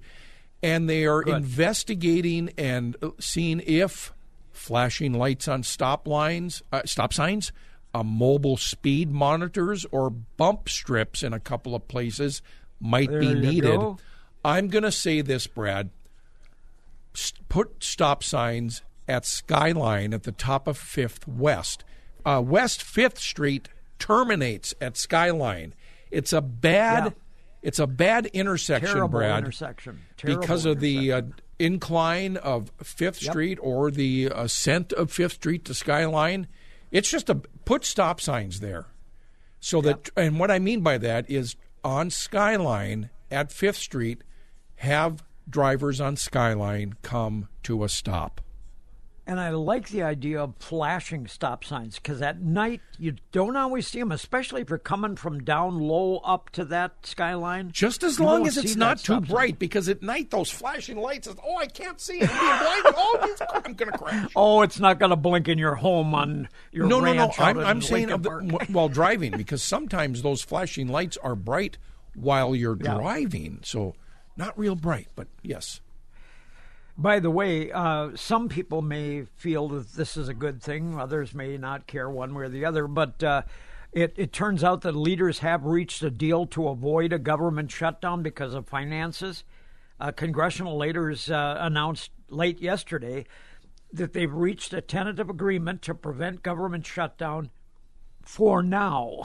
and 0.63 0.89
they 0.89 1.07
are 1.07 1.25
Good. 1.25 1.35
investigating 1.35 2.51
and 2.57 2.97
seeing 3.19 3.59
if 3.67 4.13
flashing 4.53 5.13
lights 5.13 5.49
on 5.49 5.65
stop 5.65 6.07
lines, 6.07 6.63
uh, 6.71 6.83
stop 6.85 7.13
signs, 7.13 7.51
uh, 7.93 8.05
mobile 8.05 8.57
speed 8.57 9.11
monitors, 9.11 9.85
or 9.91 10.09
bump 10.09 10.69
strips 10.69 11.25
in 11.25 11.33
a 11.33 11.41
couple 11.41 11.75
of 11.75 11.89
places 11.89 12.43
might 12.79 13.11
there 13.11 13.19
be 13.19 13.35
needed. 13.35 13.81
Go. 13.81 13.99
I'm 14.45 14.69
going 14.69 14.85
to 14.85 14.93
say 14.93 15.21
this, 15.21 15.49
Brad. 15.49 15.91
Put 17.49 17.83
stop 17.83 18.23
signs 18.23 18.83
at 19.13 19.27
Skyline 19.27 20.15
at 20.15 20.23
the 20.23 20.33
top 20.33 20.67
of 20.67 20.79
Fifth 20.79 21.29
West. 21.29 21.85
Uh, 22.25 22.43
West 22.45 22.83
Fifth 22.83 23.19
Street 23.19 23.69
terminates 23.99 24.75
at 24.81 24.97
Skyline. 24.97 25.75
It's 26.11 26.33
a 26.33 26.41
bad, 26.41 27.05
yeah. 27.05 27.11
it's 27.61 27.79
a 27.79 27.87
bad 27.87 28.27
intersection, 28.27 28.89
Terrible 28.89 29.19
Brad. 29.19 29.41
Intersection 29.41 30.01
Terrible 30.17 30.41
because 30.41 30.65
of 30.65 30.81
the 30.81 31.13
uh, 31.13 31.23
incline 31.59 32.39
of 32.39 32.73
Fifth 32.83 33.23
yep. 33.23 33.33
Street 33.33 33.59
or 33.61 33.91
the 33.91 34.31
ascent 34.35 34.95
of 34.95 35.13
Fifth 35.13 35.35
Street 35.35 35.67
to 35.67 35.75
Skyline. 35.75 36.47
It's 36.91 37.11
just 37.11 37.29
a 37.29 37.35
put 37.35 37.85
stop 37.85 38.19
signs 38.19 38.61
there, 38.61 38.87
so 39.61 39.83
yep. 39.83 40.05
that 40.05 40.11
and 40.17 40.41
what 40.41 40.51
I 40.51 40.59
mean 40.59 40.81
by 40.81 40.97
that 40.99 41.31
is 41.31 41.55
on 41.85 42.09
Skyline 42.09 43.11
at 43.31 43.53
Fifth 43.53 43.77
Street, 43.77 44.23
have 44.77 45.23
drivers 45.49 46.01
on 46.01 46.17
Skyline 46.17 46.95
come 47.03 47.49
to 47.65 47.85
a 47.85 47.89
stop. 47.89 48.41
And 49.25 49.39
I 49.39 49.51
like 49.51 49.91
the 49.91 50.03
idea 50.03 50.43
of 50.43 50.57
flashing 50.59 51.29
stop 51.29 51.65
signs 51.65 51.95
because 51.95 52.21
at 52.21 52.43
night 52.43 52.81
you 52.99 53.15
don't 53.31 53.57
always 53.57 53.87
see 53.87 54.01
them, 54.01 54.11
especially 54.11 54.63
if 54.63 54.69
you're 54.69 54.79
coming 54.79 55.15
from 55.15 55.45
down 55.45 55.79
low 55.79 56.17
up 56.19 56.51
to 56.51 56.65
that 56.67 57.07
skyline. 57.07 57.71
Just 57.71 58.03
as 58.03 58.19
long 58.19 58.49
as 58.49 58.57
it's 58.57 58.75
not 58.75 58.99
too 58.99 59.21
bright, 59.21 59.51
sign. 59.51 59.59
because 59.59 59.89
at 59.89 60.03
night 60.03 60.31
those 60.31 60.51
flashing 60.51 60.97
lights, 60.97 61.29
is, 61.29 61.37
oh, 61.45 61.57
I 61.57 61.67
can't 61.67 62.01
see 62.01 62.19
it. 62.21 62.31
Oh, 62.43 62.59
I'm 62.59 62.83
being 62.83 62.95
blinded. 62.95 63.43
oh, 63.43 63.63
I'm 63.65 63.75
going 63.75 63.93
to 63.93 63.99
crash. 63.99 64.33
Oh, 64.35 64.63
it's 64.63 64.81
not 64.81 64.99
going 64.99 65.11
to 65.11 65.17
blink 65.17 65.49
in 65.49 65.59
your 65.59 65.75
home 65.75 66.15
on 66.15 66.49
your 66.73 66.87
no, 66.87 67.01
no, 67.01 67.13
no. 67.13 67.31
I'm, 67.39 67.59
I'm 67.59 67.83
saying 67.83 68.09
the, 68.09 68.67
while 68.71 68.89
driving 68.89 69.33
because 69.37 69.63
sometimes 69.63 70.23
those 70.23 70.43
flashing 70.43 70.89
lights 70.89 71.17
are 71.19 71.37
bright 71.37 71.79
while 72.15 72.55
you're 72.55 72.77
yeah. 72.81 72.95
driving. 72.95 73.61
So 73.63 73.95
not 74.37 74.59
real 74.59 74.75
bright, 74.75 75.09
but 75.15 75.29
yes. 75.43 75.81
By 76.97 77.21
the 77.21 77.31
way, 77.31 77.73
uh, 77.73 78.11
some 78.15 78.49
people 78.49 78.83
may 78.83 79.25
feel 79.37 79.69
that 79.69 79.93
this 79.93 80.17
is 80.17 80.29
a 80.29 80.35
good 80.35 80.63
thing. 80.63 80.99
Others 80.99 81.35
may 81.35 81.57
not 81.57 81.87
care 81.87 82.11
one 82.11 82.35
way 82.35 82.45
or 82.45 82.49
the 82.49 82.65
other. 82.65 82.87
But 82.87 83.23
uh, 83.23 83.43
it, 83.93 84.15
it 84.17 84.33
turns 84.33 84.63
out 84.63 84.83
that 84.83 84.95
leaders 84.95 85.39
have 85.39 85.65
reached 85.65 86.03
a 86.03 86.11
deal 86.11 86.47
to 86.47 86.69
avoid 86.69 87.13
a 87.13 87.19
government 87.19 87.71
shutdown 87.71 88.23
because 88.23 88.55
of 88.55 88.69
finances. 88.69 89.45
Uh, 89.99 90.13
congressional 90.13 90.77
leaders 90.77 91.31
announced 91.31 92.11
late 92.29 92.61
yesterday 92.61 93.25
that 93.93 94.13
they've 94.13 94.33
reached 94.33 94.73
a 94.73 94.81
tentative 94.81 95.29
agreement 95.29 95.83
to 95.83 95.95
prevent 95.95 96.43
government 96.43 96.87
shutdown 96.87 97.51
for 98.23 98.63
now. 98.63 99.23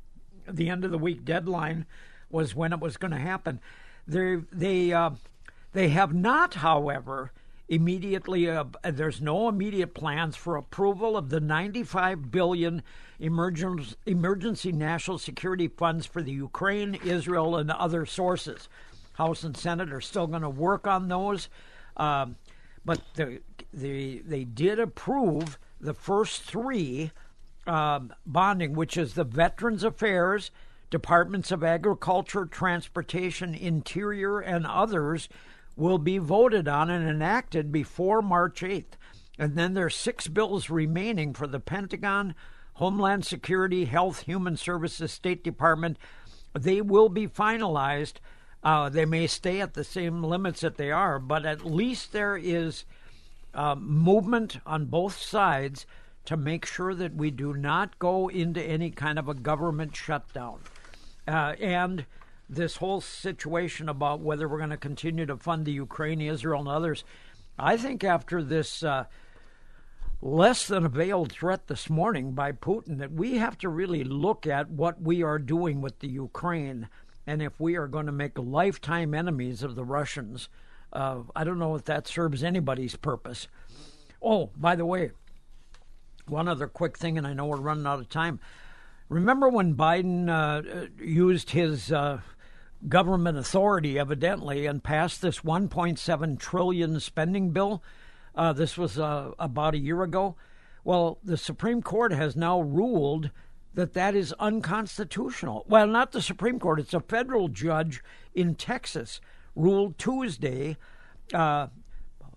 the 0.48 0.68
end 0.68 0.84
of 0.84 0.90
the 0.90 0.98
week 0.98 1.24
deadline 1.24 1.86
was 2.30 2.54
when 2.54 2.72
it 2.72 2.80
was 2.80 2.96
going 2.96 3.10
to 3.10 3.18
happen. 3.18 3.60
They 4.06 4.36
they 4.50 4.92
uh, 4.92 5.10
they 5.78 5.90
have 5.90 6.12
not, 6.12 6.54
however, 6.54 7.30
immediately. 7.68 8.50
Uh, 8.50 8.64
there's 8.82 9.20
no 9.20 9.48
immediate 9.48 9.94
plans 9.94 10.34
for 10.34 10.56
approval 10.56 11.16
of 11.16 11.28
the 11.28 11.38
95 11.38 12.32
billion 12.32 12.82
emergency 13.20 13.94
emergency 14.04 14.72
national 14.72 15.18
security 15.18 15.68
funds 15.68 16.04
for 16.04 16.20
the 16.20 16.32
Ukraine, 16.32 16.96
Israel, 17.04 17.54
and 17.54 17.70
other 17.70 18.04
sources. 18.06 18.68
House 19.12 19.44
and 19.44 19.56
Senate 19.56 19.92
are 19.92 20.00
still 20.00 20.26
going 20.26 20.42
to 20.42 20.50
work 20.50 20.88
on 20.88 21.06
those, 21.06 21.48
um, 21.96 22.34
but 22.84 23.00
the, 23.14 23.40
the 23.72 24.18
they 24.26 24.42
did 24.42 24.80
approve 24.80 25.60
the 25.80 25.94
first 25.94 26.42
three 26.42 27.12
um, 27.68 28.12
bonding, 28.26 28.72
which 28.72 28.96
is 28.96 29.14
the 29.14 29.22
Veterans 29.22 29.84
Affairs, 29.84 30.50
Departments 30.90 31.52
of 31.52 31.62
Agriculture, 31.62 32.46
Transportation, 32.46 33.54
Interior, 33.54 34.40
and 34.40 34.66
others 34.66 35.28
will 35.78 35.98
be 35.98 36.18
voted 36.18 36.66
on 36.66 36.90
and 36.90 37.08
enacted 37.08 37.70
before 37.70 38.20
March 38.20 38.62
8th. 38.62 38.96
And 39.38 39.54
then 39.54 39.74
there's 39.74 39.94
six 39.94 40.26
bills 40.26 40.68
remaining 40.68 41.32
for 41.32 41.46
the 41.46 41.60
Pentagon, 41.60 42.34
Homeland 42.74 43.24
Security, 43.24 43.84
Health, 43.84 44.22
Human 44.22 44.56
Services, 44.56 45.12
State 45.12 45.44
Department. 45.44 45.96
They 46.58 46.80
will 46.80 47.08
be 47.08 47.28
finalized. 47.28 48.14
Uh, 48.64 48.88
they 48.88 49.04
may 49.04 49.28
stay 49.28 49.60
at 49.60 49.74
the 49.74 49.84
same 49.84 50.24
limits 50.24 50.62
that 50.62 50.76
they 50.76 50.90
are, 50.90 51.20
but 51.20 51.46
at 51.46 51.64
least 51.64 52.12
there 52.12 52.36
is 52.36 52.84
uh, 53.54 53.76
movement 53.76 54.58
on 54.66 54.86
both 54.86 55.16
sides 55.16 55.86
to 56.24 56.36
make 56.36 56.66
sure 56.66 56.94
that 56.94 57.14
we 57.14 57.30
do 57.30 57.54
not 57.54 57.98
go 58.00 58.28
into 58.28 58.60
any 58.60 58.90
kind 58.90 59.18
of 59.18 59.28
a 59.28 59.34
government 59.34 59.94
shutdown. 59.94 60.58
Uh, 61.28 61.54
and 61.60 62.04
this 62.48 62.76
whole 62.76 63.00
situation 63.00 63.88
about 63.88 64.20
whether 64.20 64.48
we're 64.48 64.58
going 64.58 64.70
to 64.70 64.76
continue 64.76 65.26
to 65.26 65.36
fund 65.36 65.64
the 65.64 65.72
Ukraine, 65.72 66.20
Israel, 66.20 66.60
and 66.60 66.68
others. 66.68 67.04
I 67.58 67.76
think 67.76 68.04
after 68.04 68.42
this 68.42 68.82
uh, 68.82 69.04
less 70.22 70.66
than 70.66 70.86
a 70.86 70.88
veiled 70.88 71.32
threat 71.32 71.66
this 71.66 71.90
morning 71.90 72.32
by 72.32 72.52
Putin, 72.52 72.98
that 72.98 73.12
we 73.12 73.36
have 73.36 73.58
to 73.58 73.68
really 73.68 74.04
look 74.04 74.46
at 74.46 74.70
what 74.70 75.00
we 75.00 75.22
are 75.22 75.38
doing 75.38 75.80
with 75.80 75.98
the 75.98 76.08
Ukraine, 76.08 76.88
and 77.26 77.42
if 77.42 77.58
we 77.60 77.76
are 77.76 77.86
going 77.86 78.06
to 78.06 78.12
make 78.12 78.38
lifetime 78.38 79.14
enemies 79.14 79.62
of 79.62 79.74
the 79.74 79.84
Russians. 79.84 80.48
Uh, 80.92 81.18
I 81.36 81.44
don't 81.44 81.58
know 81.58 81.74
if 81.74 81.84
that 81.84 82.08
serves 82.08 82.42
anybody's 82.42 82.96
purpose. 82.96 83.48
Oh, 84.22 84.50
by 84.56 84.74
the 84.74 84.86
way, 84.86 85.10
one 86.26 86.48
other 86.48 86.66
quick 86.66 86.96
thing, 86.96 87.18
and 87.18 87.26
I 87.26 87.34
know 87.34 87.46
we're 87.46 87.56
running 87.56 87.86
out 87.86 88.00
of 88.00 88.08
time. 88.08 88.40
Remember 89.08 89.48
when 89.48 89.74
Biden 89.74 90.28
uh, 90.28 90.88
used 91.02 91.50
his 91.50 91.92
uh, 91.92 92.20
government 92.86 93.38
authority, 93.38 93.98
evidently, 93.98 94.66
and 94.66 94.82
passed 94.82 95.20
this 95.20 95.40
1.7 95.40 96.38
trillion 96.38 97.00
spending 97.00 97.50
bill. 97.50 97.82
Uh, 98.34 98.52
this 98.52 98.78
was 98.78 98.98
uh, 98.98 99.32
about 99.38 99.74
a 99.74 99.78
year 99.78 100.02
ago. 100.02 100.36
Well, 100.84 101.18
the 101.24 101.36
Supreme 101.36 101.82
Court 101.82 102.12
has 102.12 102.36
now 102.36 102.60
ruled 102.60 103.30
that 103.74 103.94
that 103.94 104.14
is 104.14 104.32
unconstitutional. 104.38 105.64
Well, 105.68 105.86
not 105.86 106.12
the 106.12 106.22
Supreme 106.22 106.58
Court; 106.58 106.80
it's 106.80 106.94
a 106.94 107.00
federal 107.00 107.48
judge 107.48 108.02
in 108.34 108.54
Texas 108.54 109.20
ruled 109.56 109.98
Tuesday. 109.98 110.76
Uh, 111.34 111.68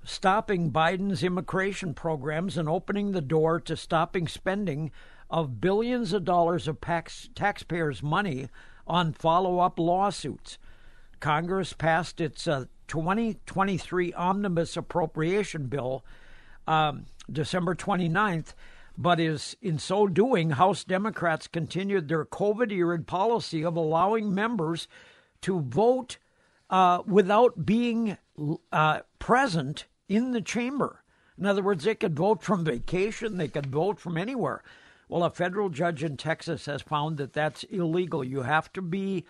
stopping 0.04 0.72
Biden's 0.72 1.24
immigration 1.24 1.94
programs 1.94 2.58
and 2.58 2.68
opening 2.68 3.12
the 3.12 3.22
door 3.22 3.60
to 3.62 3.78
stopping 3.78 4.28
spending 4.28 4.92
of 5.30 5.62
billions 5.62 6.12
of 6.12 6.26
dollars 6.26 6.68
of 6.68 6.82
tax, 6.82 7.30
taxpayers' 7.36 8.04
money 8.04 8.50
on 8.88 9.14
follow 9.14 9.60
up 9.60 9.80
lawsuits. 9.80 10.58
Congress 11.20 11.74
passed 11.74 12.20
its 12.20 12.48
uh, 12.48 12.66
2023 12.88 14.12
omnibus 14.14 14.76
appropriation 14.76 15.68
bill 15.68 16.04
um, 16.68 17.06
December 17.32 17.76
29th, 17.76 18.54
but 18.98 19.20
is 19.20 19.56
in 19.62 19.80
so 19.80 20.08
doing, 20.08 20.52
House 20.52 20.84
Democrats 20.84 21.48
continued 21.48 22.08
their 22.08 22.26
COVID 22.26 22.72
era 22.72 23.00
policy 23.00 23.64
of 23.64 23.76
allowing 23.76 24.34
members 24.34 24.88
to 25.42 25.62
vote 25.62 26.18
uh, 26.70 27.02
without 27.06 27.66
being 27.66 28.18
uh, 28.72 29.00
present 29.20 29.86
in 30.08 30.32
the 30.32 30.42
chamber. 30.42 31.04
In 31.38 31.46
other 31.46 31.64
words, 31.64 31.84
they 31.84 31.96
could 31.96 32.16
vote 32.16 32.44
from 32.44 32.66
vacation, 32.66 33.38
they 33.38 33.48
could 33.48 33.68
vote 33.68 34.00
from 34.00 34.18
anywhere. 34.18 34.64
Well, 35.12 35.26
a 35.26 35.30
federal 35.30 35.68
judge 35.68 36.06
in 36.06 36.16
Texas 36.16 36.68
has 36.68 36.82
found 36.82 37.18
that 37.18 37.34
that's 37.34 37.64
illegal. 37.66 38.24
You 38.24 38.44
have 38.44 38.72
to 38.72 38.82
be 38.82 39.26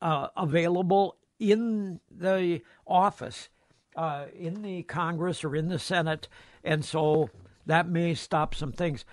uh, 0.00 0.28
available 0.36 1.16
in 1.40 1.98
the 2.08 2.62
office, 2.86 3.48
uh, 3.96 4.26
in 4.38 4.62
the 4.62 4.84
Congress 4.84 5.42
or 5.42 5.56
in 5.56 5.66
the 5.66 5.80
Senate, 5.80 6.28
and 6.62 6.84
so 6.84 7.28
that 7.66 7.88
may 7.88 8.14
stop 8.14 8.54
some 8.54 8.70
things. 8.70 9.04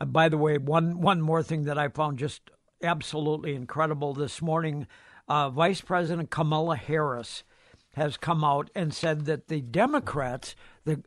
Uh, 0.00 0.04
by 0.04 0.28
the 0.28 0.38
way, 0.38 0.56
one 0.56 1.00
one 1.00 1.20
more 1.20 1.42
thing 1.42 1.64
that 1.64 1.78
I 1.78 1.88
found 1.88 2.20
just 2.20 2.52
absolutely 2.80 3.56
incredible 3.56 4.14
this 4.14 4.40
morning: 4.40 4.86
uh, 5.26 5.50
Vice 5.50 5.80
President 5.80 6.30
Kamala 6.30 6.76
Harris 6.76 7.42
has 7.94 8.16
come 8.16 8.44
out 8.44 8.70
and 8.72 8.94
said 8.94 9.24
that 9.24 9.48
the 9.48 9.62
Democrats 9.62 10.54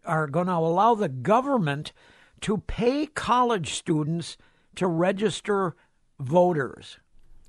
are 0.03 0.27
going 0.27 0.47
to 0.47 0.53
allow 0.53 0.95
the 0.95 1.07
government 1.07 1.93
to 2.41 2.57
pay 2.57 3.05
college 3.07 3.73
students 3.73 4.37
to 4.75 4.87
register 4.87 5.75
voters. 6.19 6.97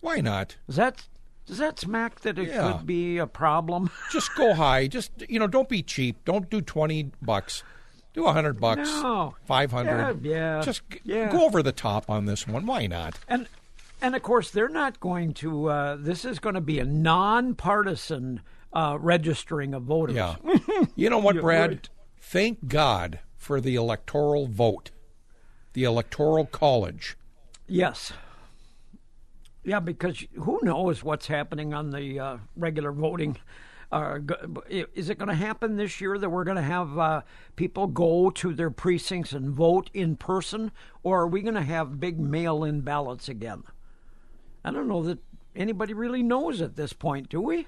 Why 0.01 0.21
not? 0.21 0.57
Is 0.69 0.77
that 0.77 1.07
does 1.47 1.59
that 1.59 1.79
smack 1.79 2.21
that 2.21 2.39
it 2.39 2.49
Yeah. 2.49 2.73
could 2.73 2.87
be 2.87 3.19
a 3.19 3.27
problem? 3.27 3.91
Just 4.13 4.35
go 4.37 4.55
high. 4.55 4.87
Just 4.87 5.11
you 5.29 5.39
know, 5.39 5.47
don't 5.47 5.69
be 5.69 5.83
cheap. 5.83 6.25
Don't 6.25 6.49
do 6.51 6.61
twenty 6.61 7.11
bucks. 7.21 7.63
Do 8.15 8.27
a 8.27 8.33
hundred 8.33 8.61
bucks. 8.61 8.89
No. 9.03 9.35
Five 9.45 9.71
hundred. 9.73 10.25
Yeah, 10.25 10.57
yeah, 10.57 10.61
Just 10.63 10.83
yeah. 11.05 11.31
go 11.31 11.45
over 11.47 11.63
the 11.63 11.73
top 11.73 12.11
on 12.11 12.27
this 12.27 12.47
one. 12.47 12.67
Why 12.67 12.87
not? 12.87 13.19
And 13.29 13.49
and 14.01 14.15
of 14.15 14.23
course 14.23 14.51
they're 14.51 14.69
not 14.69 15.01
going 15.01 15.33
to. 15.35 15.69
Uh, 15.71 15.97
this 15.99 16.25
is 16.25 16.39
going 16.39 16.55
to 16.55 16.61
be 16.61 16.79
a 16.79 16.85
nonpartisan 16.85 18.41
uh, 18.73 18.99
registering 19.01 19.75
of 19.75 19.85
voters. 19.85 20.17
Yeah. 20.17 20.37
you 20.97 21.09
know 21.11 21.19
what, 21.19 21.41
Brad? 21.41 21.89
Thank 22.21 22.69
God 22.69 23.21
for 23.43 23.61
the 23.61 23.75
electoral 23.75 24.47
vote, 24.47 24.93
the 25.73 25.83
electoral 25.83 26.47
college. 26.47 27.17
Yes. 27.67 28.13
Yeah, 29.65 29.81
because 29.81 30.25
who 30.35 30.61
knows 30.63 31.03
what's 31.03 31.27
happening 31.27 31.75
on 31.75 31.91
the 31.91 32.21
uh, 32.21 32.37
regular 32.57 32.93
voting. 32.93 33.37
Uh, 33.91 34.21
is 34.71 35.11
it 35.11 35.19
going 35.19 35.29
to 35.29 35.35
happen 35.35 35.77
this 35.77 36.01
year 36.01 36.17
that 36.19 36.31
we're 36.31 36.45
going 36.45 36.57
to 36.57 36.63
have 36.63 36.97
uh, 36.99 37.23
people 37.57 37.89
go 37.89 38.31
to 38.31 38.55
their 38.55 38.71
precincts 38.71 39.33
and 39.33 39.51
vote 39.51 39.91
in 39.93 40.17
person, 40.17 40.71
or 41.03 41.23
are 41.23 41.27
we 41.29 41.43
going 41.43 41.55
to 41.55 41.63
have 41.63 41.99
big 42.01 42.19
mail-in 42.19 42.81
ballots 42.81 43.29
again? 43.29 43.65
I 44.65 44.71
don't 44.71 44.89
know 44.89 45.03
that 45.03 45.19
anybody 45.57 45.95
really 45.95 46.23
knows 46.23 46.63
at 46.63 46.77
this 46.77 46.93
point, 46.93 47.29
do 47.29 47.41
we? 47.41 47.67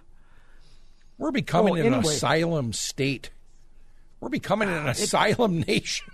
We're 1.18 1.32
becoming 1.32 1.74
Oh, 1.74 1.80
an 1.80 1.94
anyway. 1.94 2.14
asylum 2.14 2.72
state. 2.72 3.30
We're 4.24 4.30
becoming 4.30 4.70
an 4.70 4.86
asylum 4.86 5.60
nation. 5.68 6.10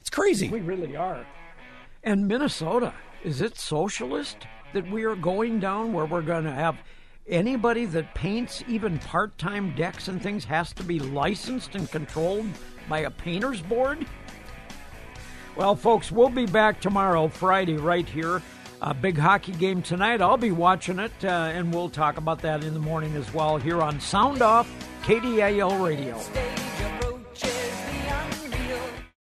It's 0.00 0.08
crazy. 0.08 0.48
We 0.48 0.60
really 0.60 0.94
are. 0.94 1.26
And 2.04 2.28
Minnesota, 2.28 2.94
is 3.24 3.40
it 3.40 3.58
socialist 3.58 4.36
that 4.72 4.88
we 4.88 5.02
are 5.02 5.16
going 5.16 5.58
down 5.58 5.92
where 5.92 6.06
we're 6.06 6.22
going 6.22 6.44
to 6.44 6.52
have 6.52 6.76
anybody 7.26 7.86
that 7.86 8.14
paints 8.14 8.62
even 8.68 9.00
part 9.00 9.36
time 9.36 9.74
decks 9.74 10.06
and 10.06 10.22
things 10.22 10.44
has 10.44 10.72
to 10.74 10.84
be 10.84 11.00
licensed 11.00 11.74
and 11.74 11.90
controlled 11.90 12.46
by 12.88 13.00
a 13.00 13.10
painter's 13.10 13.62
board? 13.62 14.06
Well, 15.56 15.74
folks, 15.74 16.12
we'll 16.12 16.28
be 16.28 16.46
back 16.46 16.80
tomorrow, 16.80 17.26
Friday, 17.26 17.78
right 17.78 18.08
here. 18.08 18.42
A 18.80 18.94
big 18.94 19.18
hockey 19.18 19.54
game 19.54 19.82
tonight. 19.82 20.22
I'll 20.22 20.36
be 20.36 20.52
watching 20.52 21.00
it, 21.00 21.24
uh, 21.24 21.50
and 21.52 21.74
we'll 21.74 21.90
talk 21.90 22.16
about 22.16 22.42
that 22.42 22.62
in 22.62 22.74
the 22.74 22.80
morning 22.80 23.16
as 23.16 23.34
well 23.34 23.56
here 23.56 23.82
on 23.82 23.98
Sound 23.98 24.40
Off 24.40 24.70
KDAL 25.02 25.84
Radio. 25.84 26.16
Stay 26.16 26.60
pictures. 27.34 27.79